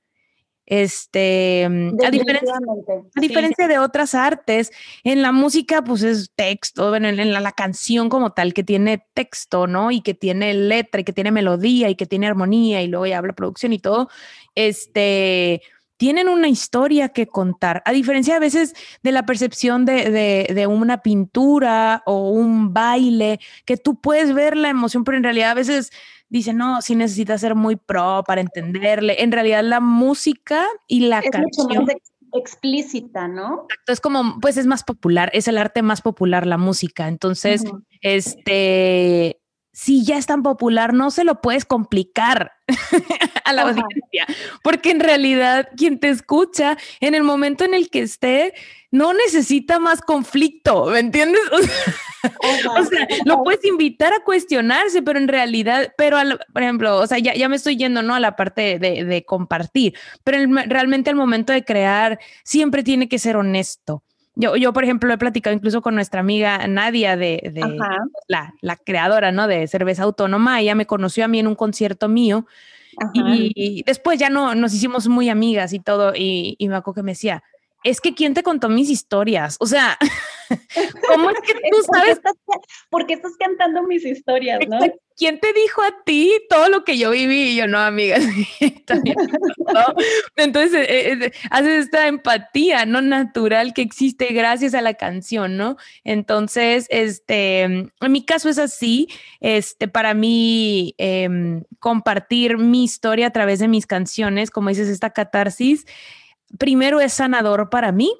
[0.69, 2.11] Este, mm, a
[3.19, 4.71] diferencia, de otras artes,
[5.03, 9.65] en la música, pues es texto, en, en la, canción como tal, que tiene texto,
[9.65, 9.89] ¿no?
[9.89, 13.17] Y que tiene letra y que tiene melodía y que tiene armonía y luego ya
[13.17, 14.09] habla producción y todo,
[14.53, 15.63] este,
[15.99, 20.65] tienen una historia que contar, a diferencia a veces de la percepción de, de, de,
[20.65, 25.55] una pintura o un baile, que tú puedes ver la emoción, pero en realidad a
[25.55, 25.91] veces
[26.29, 29.21] dice, no, sí necesita ser muy pro para entenderle.
[29.21, 31.67] En realidad la música y la es canción...
[31.67, 31.95] Mucho más
[32.33, 33.65] explícita, ¿no?
[33.69, 37.09] Exacto, es como, pues es más popular, es el arte más popular, la música.
[37.09, 37.65] Entonces,
[37.99, 39.38] este,
[39.79, 42.51] si ya es tan popular, no se lo puedes complicar
[43.45, 44.27] a la audiencia,
[44.61, 48.53] porque en realidad quien te escucha en el momento en el que esté
[48.91, 51.41] no necesita más conflicto, ¿me entiendes?
[52.21, 56.17] O sea, lo puedes invitar a cuestionarse, pero en realidad, pero
[56.51, 58.13] por ejemplo, o sea, ya, ya me estoy yendo, ¿no?
[58.13, 59.93] A la parte de, de compartir,
[60.25, 60.37] pero
[60.67, 64.03] realmente al momento de crear siempre tiene que ser honesto.
[64.41, 67.51] Yo, yo, por ejemplo, he platicado incluso con nuestra amiga Nadia de,
[68.29, 69.47] la, la, creadora, ¿no?
[69.49, 70.61] De cerveza autónoma.
[70.61, 72.45] Ella me conoció a mí en un concierto mío
[73.13, 76.13] y, después ya no nos hicimos muy amigas y todo.
[76.15, 77.43] Y, y me acuerdo que me decía,
[77.83, 79.57] es que ¿quién te contó mis historias?
[79.59, 79.97] O sea,
[81.07, 82.19] ¿cómo es que tú sabes?
[82.89, 84.79] ¿Por qué estás cantando mis historias, no?
[85.15, 87.49] ¿Quién te dijo a ti todo lo que yo viví?
[87.49, 88.23] Y yo, no, amigas.
[90.37, 93.01] Entonces, eh, eh, haces esta empatía, ¿no?
[93.01, 95.75] Natural que existe gracias a la canción, ¿no?
[96.05, 99.09] Entonces, este, en mi caso es así.
[99.41, 105.09] Este, para mí, em, compartir mi historia a través de mis canciones, como dices, esta
[105.09, 105.85] catarsis,
[106.57, 108.11] primero es sanador para mí.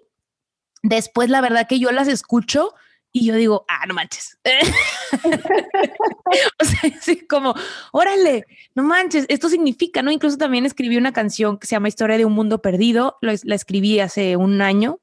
[0.83, 2.73] Después, la verdad que yo las escucho
[3.11, 4.37] y yo digo, ah, no manches.
[6.61, 7.55] o sea, así como,
[7.91, 10.11] órale, no manches, esto significa, ¿no?
[10.11, 13.99] Incluso también escribí una canción que se llama Historia de un Mundo Perdido, la escribí
[13.99, 14.99] hace un año,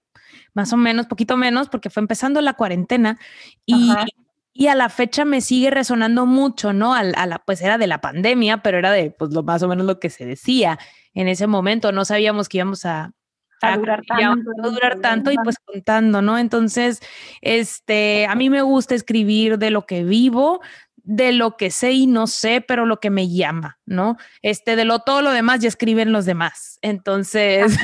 [0.54, 3.18] más o menos, poquito menos, porque fue empezando la cuarentena
[3.66, 3.92] y,
[4.58, 6.94] y a la fecha me sigue resonando mucho, ¿no?
[6.94, 9.68] A, a, la, pues era de la pandemia, pero era de, pues, lo más o
[9.68, 10.78] menos lo que se decía
[11.12, 13.12] en ese momento, no sabíamos que íbamos a,
[13.62, 16.38] a, durar tanto, a durar tanto y pues contando, ¿no?
[16.38, 17.00] Entonces,
[17.40, 20.60] este, a mí me gusta escribir de lo que vivo,
[20.96, 24.16] de lo que sé y no sé, pero lo que me llama, ¿no?
[24.42, 26.78] Este, de lo todo lo demás ya escriben los demás.
[26.82, 27.76] Entonces,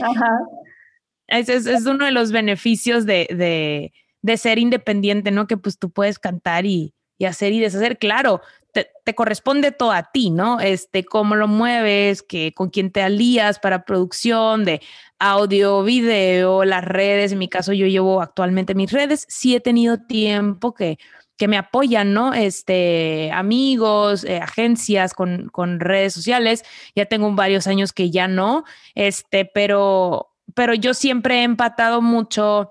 [0.00, 0.38] Ajá.
[1.28, 5.46] ese es, es, uno de los beneficios de, de, de, ser independiente, ¿no?
[5.46, 7.98] Que pues tú puedes cantar y, y hacer y deshacer.
[7.98, 8.40] Claro,
[8.72, 10.60] te, corresponde todo a ti, ¿no?
[10.60, 14.80] Este, cómo lo mueves, que, con quién te alías para producción de
[15.18, 17.32] audio, video, las redes.
[17.32, 19.26] En mi caso, yo llevo actualmente mis redes.
[19.28, 20.98] Sí he tenido tiempo que,
[21.36, 22.32] que me apoyan, ¿no?
[22.34, 26.64] Este, amigos, eh, agencias con, con redes sociales.
[26.94, 32.70] Ya tengo varios años que ya no, este, pero, pero yo siempre he empatado mucho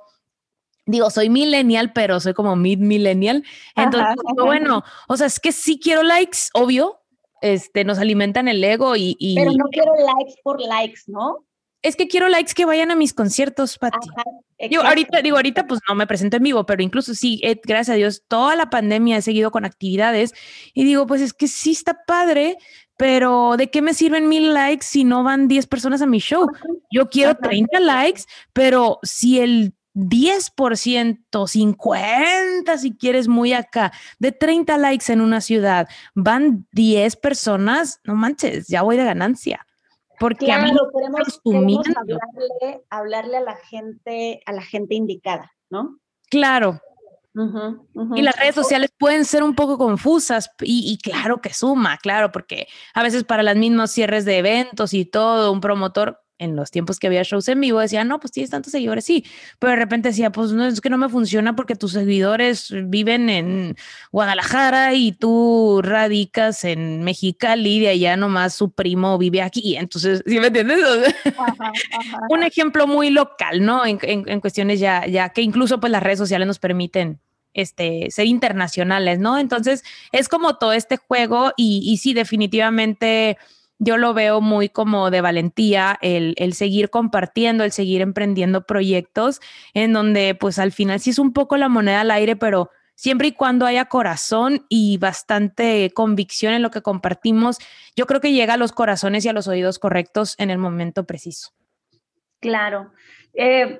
[0.92, 3.44] digo, soy millennial, pero soy como mid-millennial.
[3.76, 7.02] Entonces, bueno, o sea, es que sí quiero likes, obvio,
[7.42, 11.46] este, nos alimentan el ego y, Pero no quiero likes por likes, ¿no?
[11.82, 14.08] Es que quiero likes que vayan a mis conciertos, Pati.
[14.70, 17.96] Yo ahorita, digo, ahorita pues no me presento en vivo, pero incluso sí, eh, gracias
[17.96, 20.34] a Dios, toda la pandemia he seguido con actividades
[20.76, 22.58] y digo, pues es que sí está padre,
[22.98, 26.48] pero ¿de qué me sirven mil likes si no van 10 personas a mi show?
[26.92, 28.24] Yo quiero 30 likes,
[28.54, 35.90] pero si el 10%, 50 si quieres muy acá, de 30 likes en una ciudad,
[36.16, 39.66] van 10 personas, no manches, ya voy de ganancia.
[40.20, 46.00] Porque a mí queremos, hablarle, hablarle, a la gente, a la gente indicada, ¿no?
[46.30, 46.80] Claro.
[48.14, 52.32] Y las redes sociales pueden ser un poco confusas y, y, claro que suma, claro,
[52.32, 56.72] porque a veces para las mismas cierres de eventos y todo, un promotor en los
[56.72, 59.24] tiempos que había shows en vivo, decía, no, pues tienes tantos seguidores, sí,
[59.60, 63.30] pero de repente decía, pues no, es que no me funciona porque tus seguidores viven
[63.30, 63.76] en
[64.12, 70.24] Guadalajara y tú radicas en Mexicali y de allá nomás su primo vive aquí, entonces,
[70.26, 70.80] ¿sí me entiendes?
[72.30, 73.86] Un ejemplo muy local, ¿no?
[73.86, 77.20] En, en, cuestiones ya, ya que incluso pues las redes sociales nos permiten
[77.54, 79.38] este, ser internacionales, ¿no?
[79.38, 83.38] Entonces, es como todo este juego y, y sí, definitivamente
[83.84, 89.41] yo lo veo muy como de valentía el, seguir compartiendo, el seguir emprendiendo proyectos
[89.74, 93.30] en donde pues al final sí es un poco la moneda al aire, pero siempre
[93.30, 97.58] y cuando haya corazón y bastante convicción en lo que compartimos,
[97.96, 101.08] yo creo que llega a los corazones y a los oídos correctos en el momento
[101.08, 101.50] preciso.
[102.39, 102.91] Claro.
[103.34, 103.80] Eh,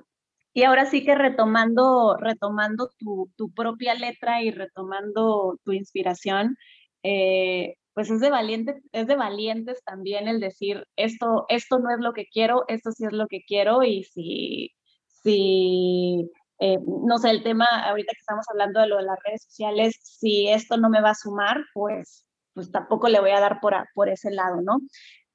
[0.52, 6.58] y ahora sí que retomando, retomando tu, tu, propia letra y retomando tu inspiración,
[7.04, 12.00] eh, pues es de, valiente, es de valientes también el decir, esto, esto no es
[12.00, 14.74] lo que quiero, esto sí es lo que quiero y si,
[15.08, 19.44] si eh, no sé, el tema ahorita que estamos hablando de lo de las redes
[19.44, 23.60] sociales, si esto no me va a sumar, pues, pues tampoco le voy a dar
[23.60, 24.80] por, por ese lado, ¿no?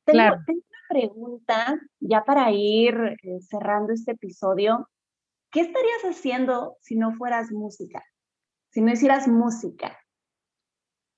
[0.05, 0.37] Tengo, claro.
[0.47, 4.89] tengo una pregunta ya para ir eh, cerrando este episodio.
[5.51, 8.05] ¿Qué estarías haciendo si no fueras música?
[8.71, 9.99] Si no hicieras música,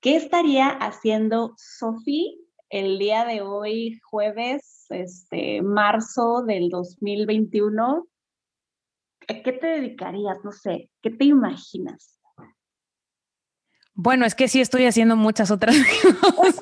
[0.00, 2.38] ¿Qué estaría haciendo Sofi
[2.70, 8.06] el día de hoy, jueves, este, marzo del 2021?
[9.26, 10.38] ¿A qué te dedicarías?
[10.44, 12.20] No sé, ¿qué te imaginas?
[13.92, 15.74] Bueno, es que sí estoy haciendo muchas otras
[16.37, 16.61] cosas.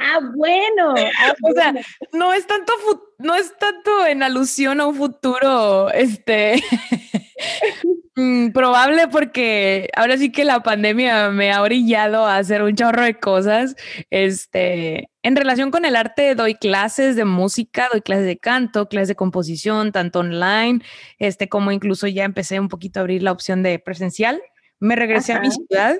[0.00, 0.94] ah, bueno.
[0.96, 1.74] Ah, o sea,
[2.12, 2.72] no es tanto,
[3.18, 6.60] no es tanto en alusión a un futuro, este,
[8.20, 13.04] Mm, probable porque ahora sí que la pandemia me ha orillado a hacer un chorro
[13.04, 13.76] de cosas.
[14.10, 19.06] Este, en relación con el arte, doy clases de música, doy clases de canto, clases
[19.06, 20.80] de composición, tanto online,
[21.20, 24.42] este, como incluso ya empecé un poquito a abrir la opción de presencial.
[24.80, 25.96] Me regresé a mi ciudad,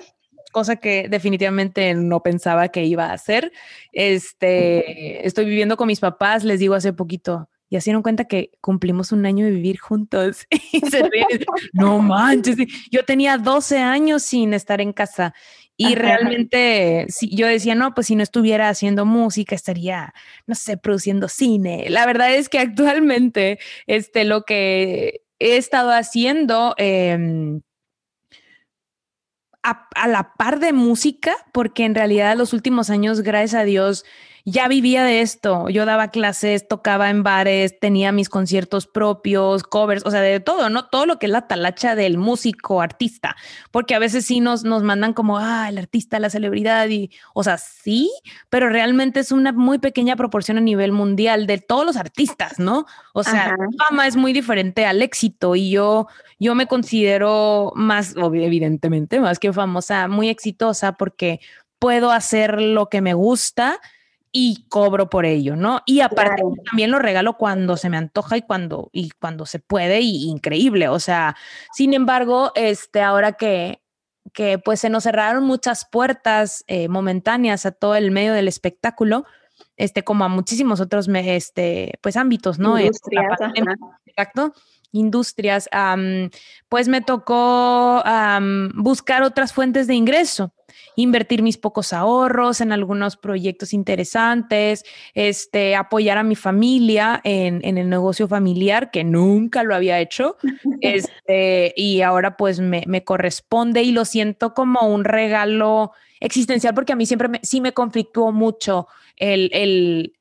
[0.51, 3.53] cosa que definitivamente no pensaba que iba a hacer.
[3.93, 8.51] Este, estoy viviendo con mis papás, les digo hace poquito, y se dieron cuenta que
[8.61, 10.47] cumplimos un año de vivir juntos.
[10.71, 11.09] y se
[11.73, 12.57] no manches,
[12.91, 15.33] yo tenía 12 años sin estar en casa
[15.81, 20.13] y realmente si, yo decía, no, pues si no estuviera haciendo música, estaría,
[20.45, 21.85] no sé, produciendo cine.
[21.89, 26.75] La verdad es que actualmente este, lo que he estado haciendo...
[26.77, 27.61] Em,
[29.61, 34.05] a, a, la par de música, porque en realidad los últimos años, gracias a Dios,
[34.45, 35.69] ya vivía de esto.
[35.69, 40.69] Yo daba clases, tocaba en bares, tenía mis conciertos propios, covers, o sea, de todo,
[40.69, 40.87] ¿no?
[40.87, 43.35] Todo lo que es la talacha del músico, artista,
[43.71, 47.43] porque a veces sí nos, nos mandan como, ah, el artista, la celebridad, y, o
[47.43, 48.11] sea, sí,
[48.49, 52.85] pero realmente es una muy pequeña proporción a nivel mundial de todos los artistas, ¿no?
[53.13, 56.07] O sea, la fama es muy diferente al éxito y yo,
[56.39, 61.39] yo me considero más, evidentemente, más que famosa, muy exitosa porque
[61.79, 63.79] puedo hacer lo que me gusta
[64.31, 65.81] y cobro por ello, ¿no?
[65.85, 70.01] Y aparte también lo regalo cuando se me antoja y cuando, y cuando se puede
[70.01, 71.35] y increíble, o sea,
[71.73, 73.81] sin embargo, este, ahora que,
[74.33, 79.25] que pues se nos cerraron muchas puertas eh, momentáneas a todo el medio del espectáculo,
[79.77, 82.77] este, como a muchísimos otros, este, pues ámbitos, ¿no?
[82.77, 83.39] Industrias,
[84.05, 84.53] exacto
[84.91, 85.69] industrias,
[86.67, 88.03] pues me tocó
[88.73, 90.51] buscar otras fuentes de ingreso
[90.95, 97.89] invertir mis pocos ahorros en algunos proyectos interesantes, este, apoyar a mi familia en, el
[97.89, 100.37] negocio familiar, que nunca lo había hecho,
[100.81, 106.95] este, y ahora pues me, corresponde y lo siento como un regalo existencial, porque a
[106.95, 110.18] mí siempre sí me conflictuó mucho el, el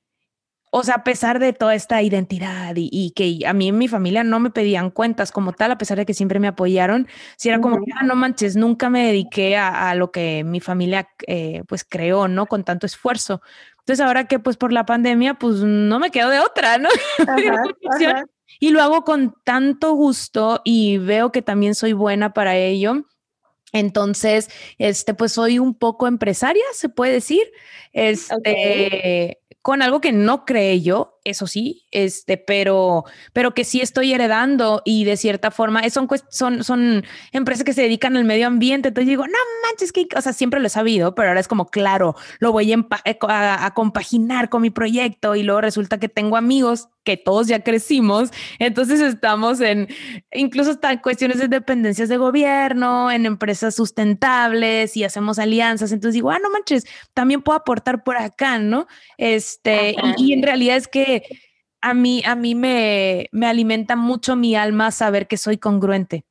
[0.70, 4.24] o sea, a pesar de toda esta identidad y, que a mí en mi familia
[4.24, 7.60] no me pedían cuentas como tal, a pesar de que siempre me apoyaron, si era
[7.60, 12.28] como, ah, no manches, nunca me dediqué a, lo que mi familia eh, pues creó,
[12.28, 12.46] ¿no?
[12.46, 13.40] Con tanto esfuerzo.
[13.80, 16.88] Entonces ahora que pues por la pandemia, pues no me quedo de otra, ¿no?
[18.60, 23.04] Y lo hago con tanto gusto y veo que también soy buena para ello.
[23.72, 27.42] Entonces, este, pues soy un poco empresaria, se puede decir.
[27.92, 34.12] Este, con algo que no creé yo, eso sí, este, pero, pero que sí estoy
[34.12, 38.88] heredando y de cierta forma son, son, son empresas que se dedican al medio ambiente.
[38.88, 41.66] Entonces digo, no manches, que, o sea, siempre lo he sabido, pero ahora es como,
[41.66, 42.86] claro, lo voy a,
[43.64, 48.30] a, compaginar con mi proyecto y luego resulta que tengo amigos que todos ya crecimos,
[48.58, 49.88] entonces estamos en
[50.30, 56.30] incluso hasta cuestiones de dependencias de gobierno, en empresas sustentables y hacemos alianzas, entonces digo,
[56.30, 56.84] ah, no manches,
[57.14, 58.86] también puedo aportar por acá, ¿no?
[59.48, 61.22] Este, y, en realidad es que
[61.80, 66.24] a mí, a mí me, me alimenta mucho mi alma saber que soy congruente.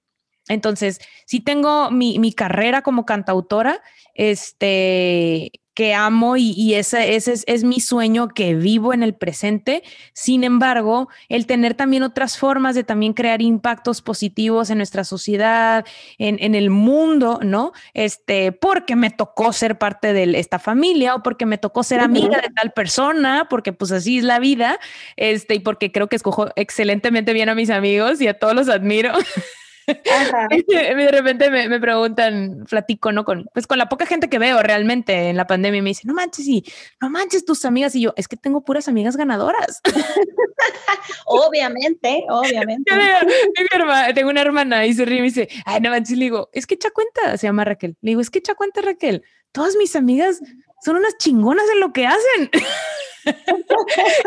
[0.50, 3.82] Entonces, si tengo mi, mi carrera como cantautora,
[4.14, 9.84] este, que amo y, ese, ese es, mi sueño que vivo en el presente.
[10.12, 15.86] Sin embargo, el tener también otras formas de también crear impactos positivos en nuestra sociedad,
[16.18, 17.74] en, el mundo, ¿no?
[17.93, 22.41] Este, porque me tocó ser parte de esta familia o porque me tocó ser amiga
[22.41, 24.80] de tal persona, porque pues así es la vida,
[25.16, 28.68] este, y porque creo que escojo excelentemente bien a mis amigos y a todos los
[28.68, 29.14] admiro.
[30.67, 33.23] de repente me, preguntan, platico, ¿no?
[33.23, 36.13] Con, pues con la poca gente que veo realmente en la pandemia, me dicen, no
[36.13, 36.65] manches, y
[37.01, 37.95] no manches tus amigas.
[37.95, 39.81] Y yo, es que tengo puras amigas ganadoras.
[41.25, 42.91] obviamente, obviamente.
[44.13, 46.67] tengo una hermana y se ríe y me dice, ay, no manches, le digo, es
[46.67, 47.95] que echa cuenta, se llama Raquel.
[48.01, 49.23] Le digo, es que echa cuenta, Raquel.
[49.53, 50.41] Todas mis amigas
[50.84, 52.49] son unas chingonas en lo que hacen.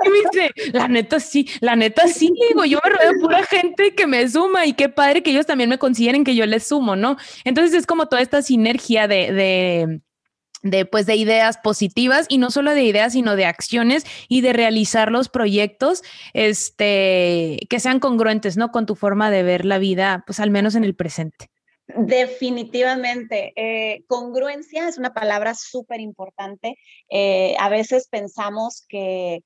[0.05, 3.43] y me dice, la neta sí, la neta sí, digo, yo me rodeo de pura
[3.45, 6.67] gente que me suma y qué padre que ellos también me consideren que yo les
[6.67, 7.17] sumo, ¿no?
[7.45, 10.01] Entonces es como toda esta sinergia de, de
[10.63, 14.53] de pues de ideas positivas y no solo de ideas sino de acciones y de
[14.53, 16.03] realizar los proyectos
[16.35, 20.75] este que sean congruentes no con tu forma de ver la vida pues al menos
[20.75, 21.51] en el presente
[21.97, 23.53] Definitivamente.
[23.57, 26.77] Eh, congruencia es una palabra súper importante.
[27.09, 29.43] Eh, a veces pensamos que,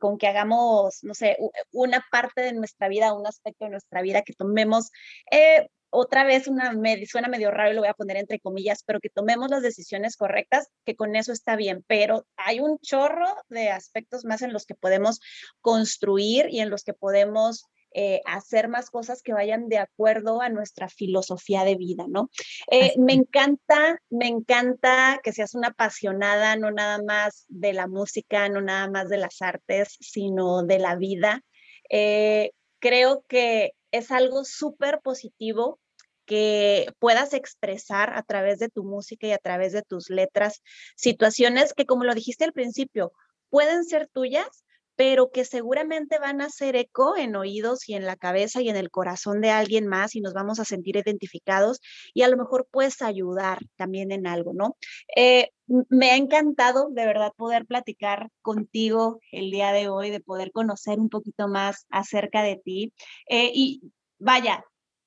[0.00, 1.36] con que hagamos, no sé,
[1.72, 4.90] una parte de nuestra vida, un aspecto de nuestra vida, que tomemos,
[5.30, 8.82] eh, otra vez una, me, suena medio raro y lo voy a poner entre comillas,
[8.84, 11.84] pero que tomemos las decisiones correctas, que con eso está bien.
[11.86, 15.20] Pero hay un chorro de aspectos más en los que podemos
[15.60, 20.48] construir y en los que podemos eh, hacer más cosas que vayan de acuerdo a
[20.48, 22.30] nuestra filosofía de vida, ¿no?
[22.70, 28.48] Eh, me encanta, me encanta que seas una apasionada, no nada más de la música,
[28.48, 31.42] no nada más de las artes, sino de la vida.
[31.90, 35.80] Eh, creo que es algo súper positivo
[36.26, 40.62] que puedas expresar a través de tu música y a través de tus letras
[40.94, 43.12] situaciones que, como lo dijiste al principio,
[43.48, 44.64] pueden ser tuyas,
[44.98, 48.74] pero que seguramente van a hacer eco en oídos y en la cabeza y en
[48.74, 51.80] el corazón de alguien más y nos vamos a sentir identificados
[52.14, 54.76] y a lo mejor puedes ayudar también en algo, ¿no?
[55.14, 55.50] Eh,
[55.88, 60.98] me ha encantado de verdad poder platicar contigo el día de hoy, de poder conocer
[60.98, 62.92] un poquito más acerca de ti.
[63.28, 64.64] Eh, y vaya,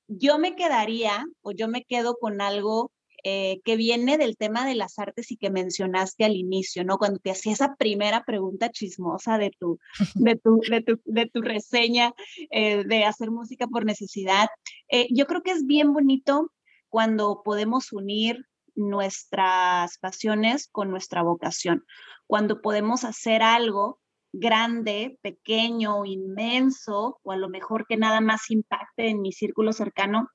[0.08, 2.92] yo me quedaría o yo me quedo con algo
[3.24, 6.98] eh, que viene del tema de las artes y que mencionaste al inicio, ¿no?
[6.98, 9.78] Cuando te hacía esa primera pregunta chismosa de tu,
[10.16, 12.12] de tu, de tu, reseña
[12.50, 14.48] eh, de hacer música por necesidad.
[14.88, 16.50] Eh, yo creo que es bien bonito
[16.88, 18.44] cuando podemos unir
[18.74, 21.84] nuestras pasiones con nuestra vocación,
[22.26, 24.00] cuando podemos hacer algo
[24.32, 30.28] grande, pequeño, inmenso, o a lo mejor que nada más impacte en mi círculo cercano,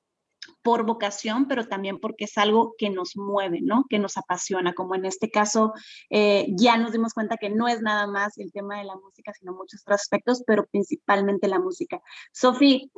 [0.68, 3.86] por vocación, pero también porque es algo que nos mueve, ¿no?
[3.88, 5.72] Que nos apasiona, como en este caso
[6.10, 9.32] eh, ya nos dimos cuenta que no es nada más el tema de la música,
[9.32, 12.02] sino muchos otros aspectos, pero principalmente la música.
[12.34, 12.92] Sofi,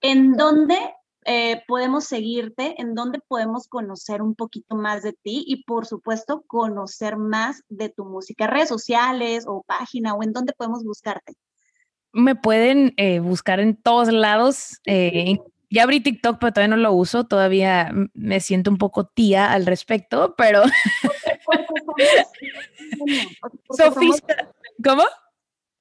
[0.00, 0.76] ¿en dónde
[1.24, 2.74] eh, podemos seguirte?
[2.82, 5.44] ¿En dónde podemos conocer un poquito más de ti?
[5.46, 10.52] Y por supuesto, conocer más de tu música, redes sociales o página, o en dónde
[10.52, 11.34] podemos buscarte
[12.14, 15.40] me pueden eh, buscar en todos lados, eh,
[15.70, 17.24] ya abrí TikTok, pero todavía no lo uso.
[17.24, 20.62] Todavía me siento un poco tía al respecto, pero.
[23.76, 24.14] Sofía,
[24.82, 25.02] ¿cómo?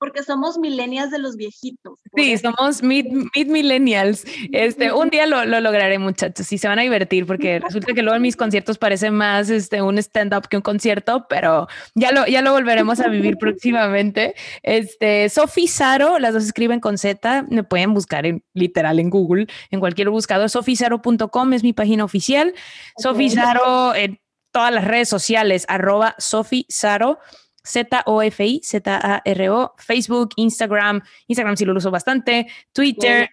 [0.03, 1.97] Porque somos millennials de los viejitos.
[2.13, 4.25] Sí, somos mid, millennials.
[4.51, 8.17] Este, un día lo, lograré, muchachos, y se van a divertir porque resulta que luego
[8.17, 12.41] en mis conciertos parece más este, un stand-up que un concierto, pero ya lo, ya
[12.41, 14.35] lo volveremos a vivir próximamente.
[14.61, 19.47] Este, Sofi Saro, las dos escriben con Z, me pueden buscar en, literal en Google,
[19.71, 20.49] en cualquier buscador.
[20.49, 22.53] sofisaro.com es mi página oficial.
[22.97, 24.19] Sofi Saro en
[24.51, 27.19] todas las redes sociales, arroba Sofi Saro.
[27.65, 33.29] Z-O-F-I, Z-A-R-O, Facebook, Instagram, Instagram sí lo uso bastante, Twitter,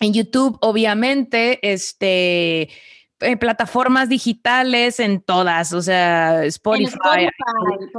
[0.00, 2.68] en YouTube, obviamente, este,
[3.22, 7.28] eh, plataformas digitales en todas, o sea, Spotify,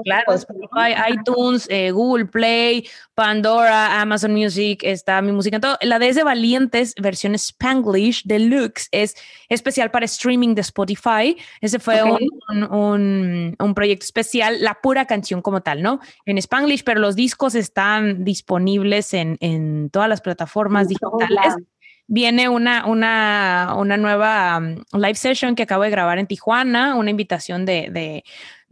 [0.03, 5.77] claro, Spotify, iTunes, eh, Google Play, Pandora, Amazon Music, está mi música en todo.
[5.81, 9.15] La de ese Valientes, versión Spanglish Deluxe, es
[9.49, 11.37] especial para streaming de Spotify.
[11.61, 15.99] Ese fue un, un, proyecto especial, la pura canción como tal, ¿no?
[16.25, 21.55] En Spanglish, pero los discos están disponibles en, en todas las plataformas digitales
[22.07, 27.09] viene una, una, una nueva um, live session que acabo de grabar en Tijuana, una
[27.09, 28.23] invitación de, de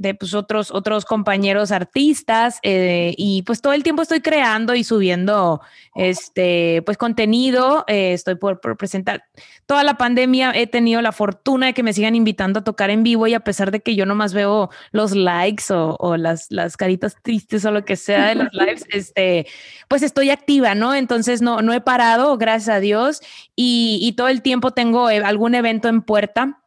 [0.02, 4.84] de pues, otros, otros compañeros artistas eh, y pues todo el tiempo estoy creando y
[4.84, 5.62] subiendo
[5.94, 9.26] este pues contenido, eh, estoy por, presentar.
[9.68, 13.04] Toda la pandemia he tenido la fortuna de que me sigan invitando a tocar en
[13.04, 17.16] vivo y a pesar de que yo nomás veo los likes o, las, las caritas
[17.22, 19.46] tristes o lo que sea de los lives, este,
[19.88, 20.96] pues estoy activa, ¿no?
[20.96, 23.22] Entonces no, no he parado, gracias a Dios,
[23.56, 26.61] y, y todo el tiempo tengo eh, algún evento en puerta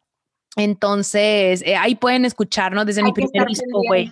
[0.57, 4.11] entonces, eh, ahí pueden escucharnos desde mi primer disco, güey.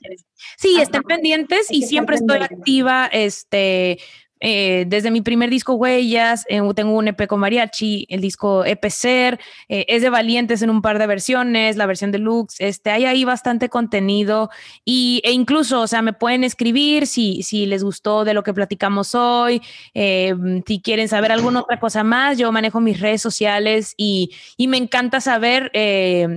[0.56, 3.98] Sí, estén pendientes y siempre estoy activa, este,
[4.44, 8.84] eh, desde mi primer disco Huellas, eh, tengo un EP con mariachi, el disco EP
[8.90, 9.38] Ser,
[9.68, 13.24] eh, es de Valientes en un par de versiones, la versión deluxe, este, hay ahí
[13.24, 14.50] bastante contenido
[14.84, 18.52] y, e incluso, o sea, me pueden escribir si, si les gustó de lo que
[18.52, 19.62] platicamos hoy,
[19.94, 24.76] si quieren saber alguna otra cosa más, yo manejo mis redes sociales y, y me
[24.76, 25.70] encanta saber,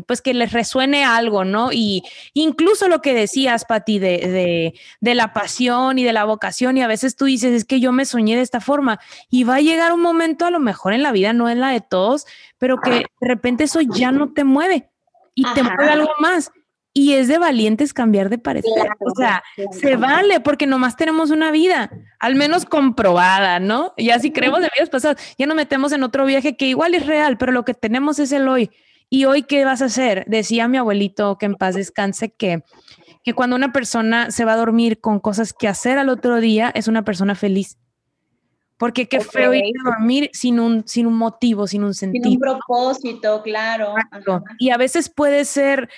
[0.06, 1.72] pues que les resuene algo, ¿no?
[1.72, 2.04] Y
[2.36, 6.84] incluso lo que decías, Pati, de, de, de la pasión y de la vocación y
[6.84, 9.00] a veces tú dices, es que yo me soñé de esta forma.
[9.30, 11.70] Y va a llegar un momento, a lo mejor en la vida, no es la
[11.70, 12.26] de todos,
[12.58, 14.92] pero que de repente eso ya no te mueve
[15.34, 16.52] y te mueve algo más.
[16.94, 18.72] Y es de valientes cambiar de parecer.
[19.00, 23.94] o sea, se vale porque nomás tenemos una vida, al menos comprobada, ¿no?
[23.98, 25.36] Y así creemos de vidas pasadas.
[25.38, 28.32] Ya nos metemos en otro viaje que igual es real, pero lo que tenemos es
[28.32, 28.70] el hoy.
[29.10, 30.24] ¿Y hoy qué vas a hacer?
[30.28, 32.64] Decía mi abuelito, que en paz descanse, que
[33.26, 36.72] que cuando una persona se va a dormir con cosas que hacer al otro día,
[36.76, 37.80] es una persona feliz.
[38.78, 42.26] Porque qué feo ir a dormir sin un, sin un motivo, sin un sentido.
[42.26, 43.96] Sin un propósito, claro.
[44.60, 45.90] Y a veces puede ser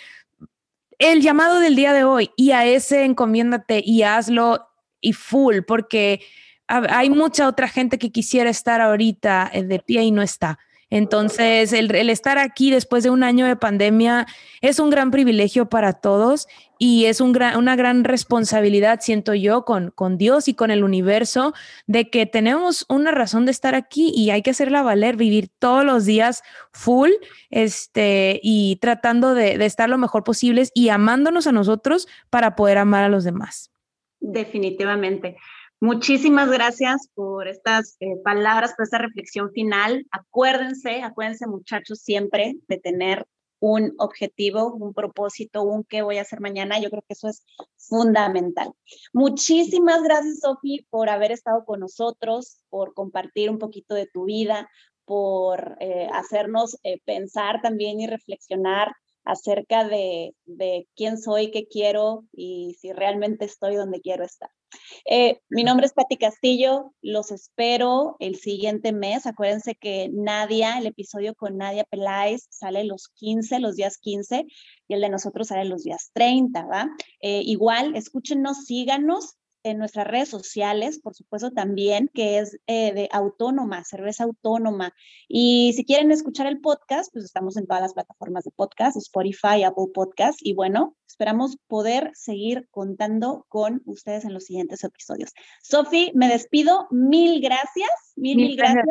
[0.99, 4.67] el llamado del día de hoy y a ese encomiéndate y hazlo
[5.01, 6.21] y full, porque
[6.67, 10.59] hay mucha otra gente que quisiera estar ahorita eh, de pie y no está.
[10.89, 14.25] Entonces, el, estar aquí después de un año de pandemia
[14.61, 16.47] es un gran privilegio para todos
[16.79, 21.53] y es un una gran responsabilidad, siento yo, con, con Dios y con el universo,
[21.88, 25.83] de que tenemos una razón de estar aquí y hay que hacerla valer, vivir todos
[25.83, 27.11] los días full
[27.49, 32.77] este, y tratando de, de estar lo mejor posible y amándonos a nosotros para poder
[32.77, 33.71] amar a los demás.
[34.19, 35.38] Definitivamente.
[35.80, 40.07] Muchísimas gracias por estas eh, palabras, por esta reflexión final.
[40.09, 43.28] Acuérdense, acuérdense muchachos siempre de tener
[43.59, 46.80] un objetivo, un propósito, un qué voy a hacer mañana.
[46.80, 47.45] Yo creo que eso es
[47.78, 48.71] fundamental.
[49.13, 54.67] Muchísimas gracias, Sofi, por haber estado con nosotros, por compartir un poquito de tu vida,
[55.05, 62.25] por eh, hacernos eh, pensar también y reflexionar acerca de, de quién soy, qué quiero
[62.32, 64.49] y si realmente estoy donde quiero estar.
[65.05, 69.26] Eh, mi nombre es Patti Castillo, los espero el siguiente mes.
[69.26, 74.45] Acuérdense que Nadia, el episodio con Nadia Peláez sale los 15, los días 15,
[74.88, 76.89] y el de nosotros sale los días 30, ¿va?
[77.22, 83.09] Eh, igual, escúchenos, síganos en nuestras redes sociales, por supuesto también, que es eh, de
[83.11, 84.93] autónoma, cerveza autónoma.
[85.27, 89.63] Y si quieren escuchar el podcast, pues estamos en todas las plataformas de podcast, Spotify,
[89.63, 90.39] Apple Podcast.
[90.41, 95.31] Y bueno, esperamos poder seguir contando con ustedes en los siguientes episodios.
[95.61, 96.87] Sofi, me despido.
[96.91, 97.89] Mil gracias.
[98.15, 98.85] Mil, mil, gracias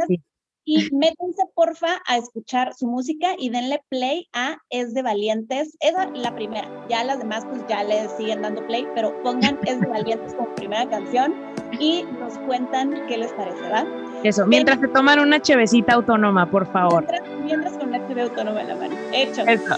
[0.67, 5.77] y métanse porfa a escuchar su música y denle play a Es de Valientes.
[5.81, 6.69] Esa es la primera.
[6.91, 10.53] Ya las demás pues ya le siguen dando play, pero pongan Es de Valientes como
[10.57, 11.35] primera canción
[11.79, 13.87] y nos cuentan qué les parece, ¿verdad?
[14.25, 17.07] Eso, mientras se toman una chevecita autónoma, por favor.
[17.45, 18.97] Mientras, con una cheve autónoma en la mano.
[19.13, 19.43] Hecho.
[19.43, 19.77] Eso.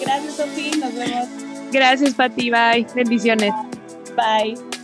[0.00, 0.72] Gracias, Sofía.
[0.78, 1.28] Nos vemos.
[1.72, 2.50] Gracias, Pati.
[2.50, 2.86] Bye.
[2.94, 3.52] Bendiciones.
[4.14, 4.77] Bye.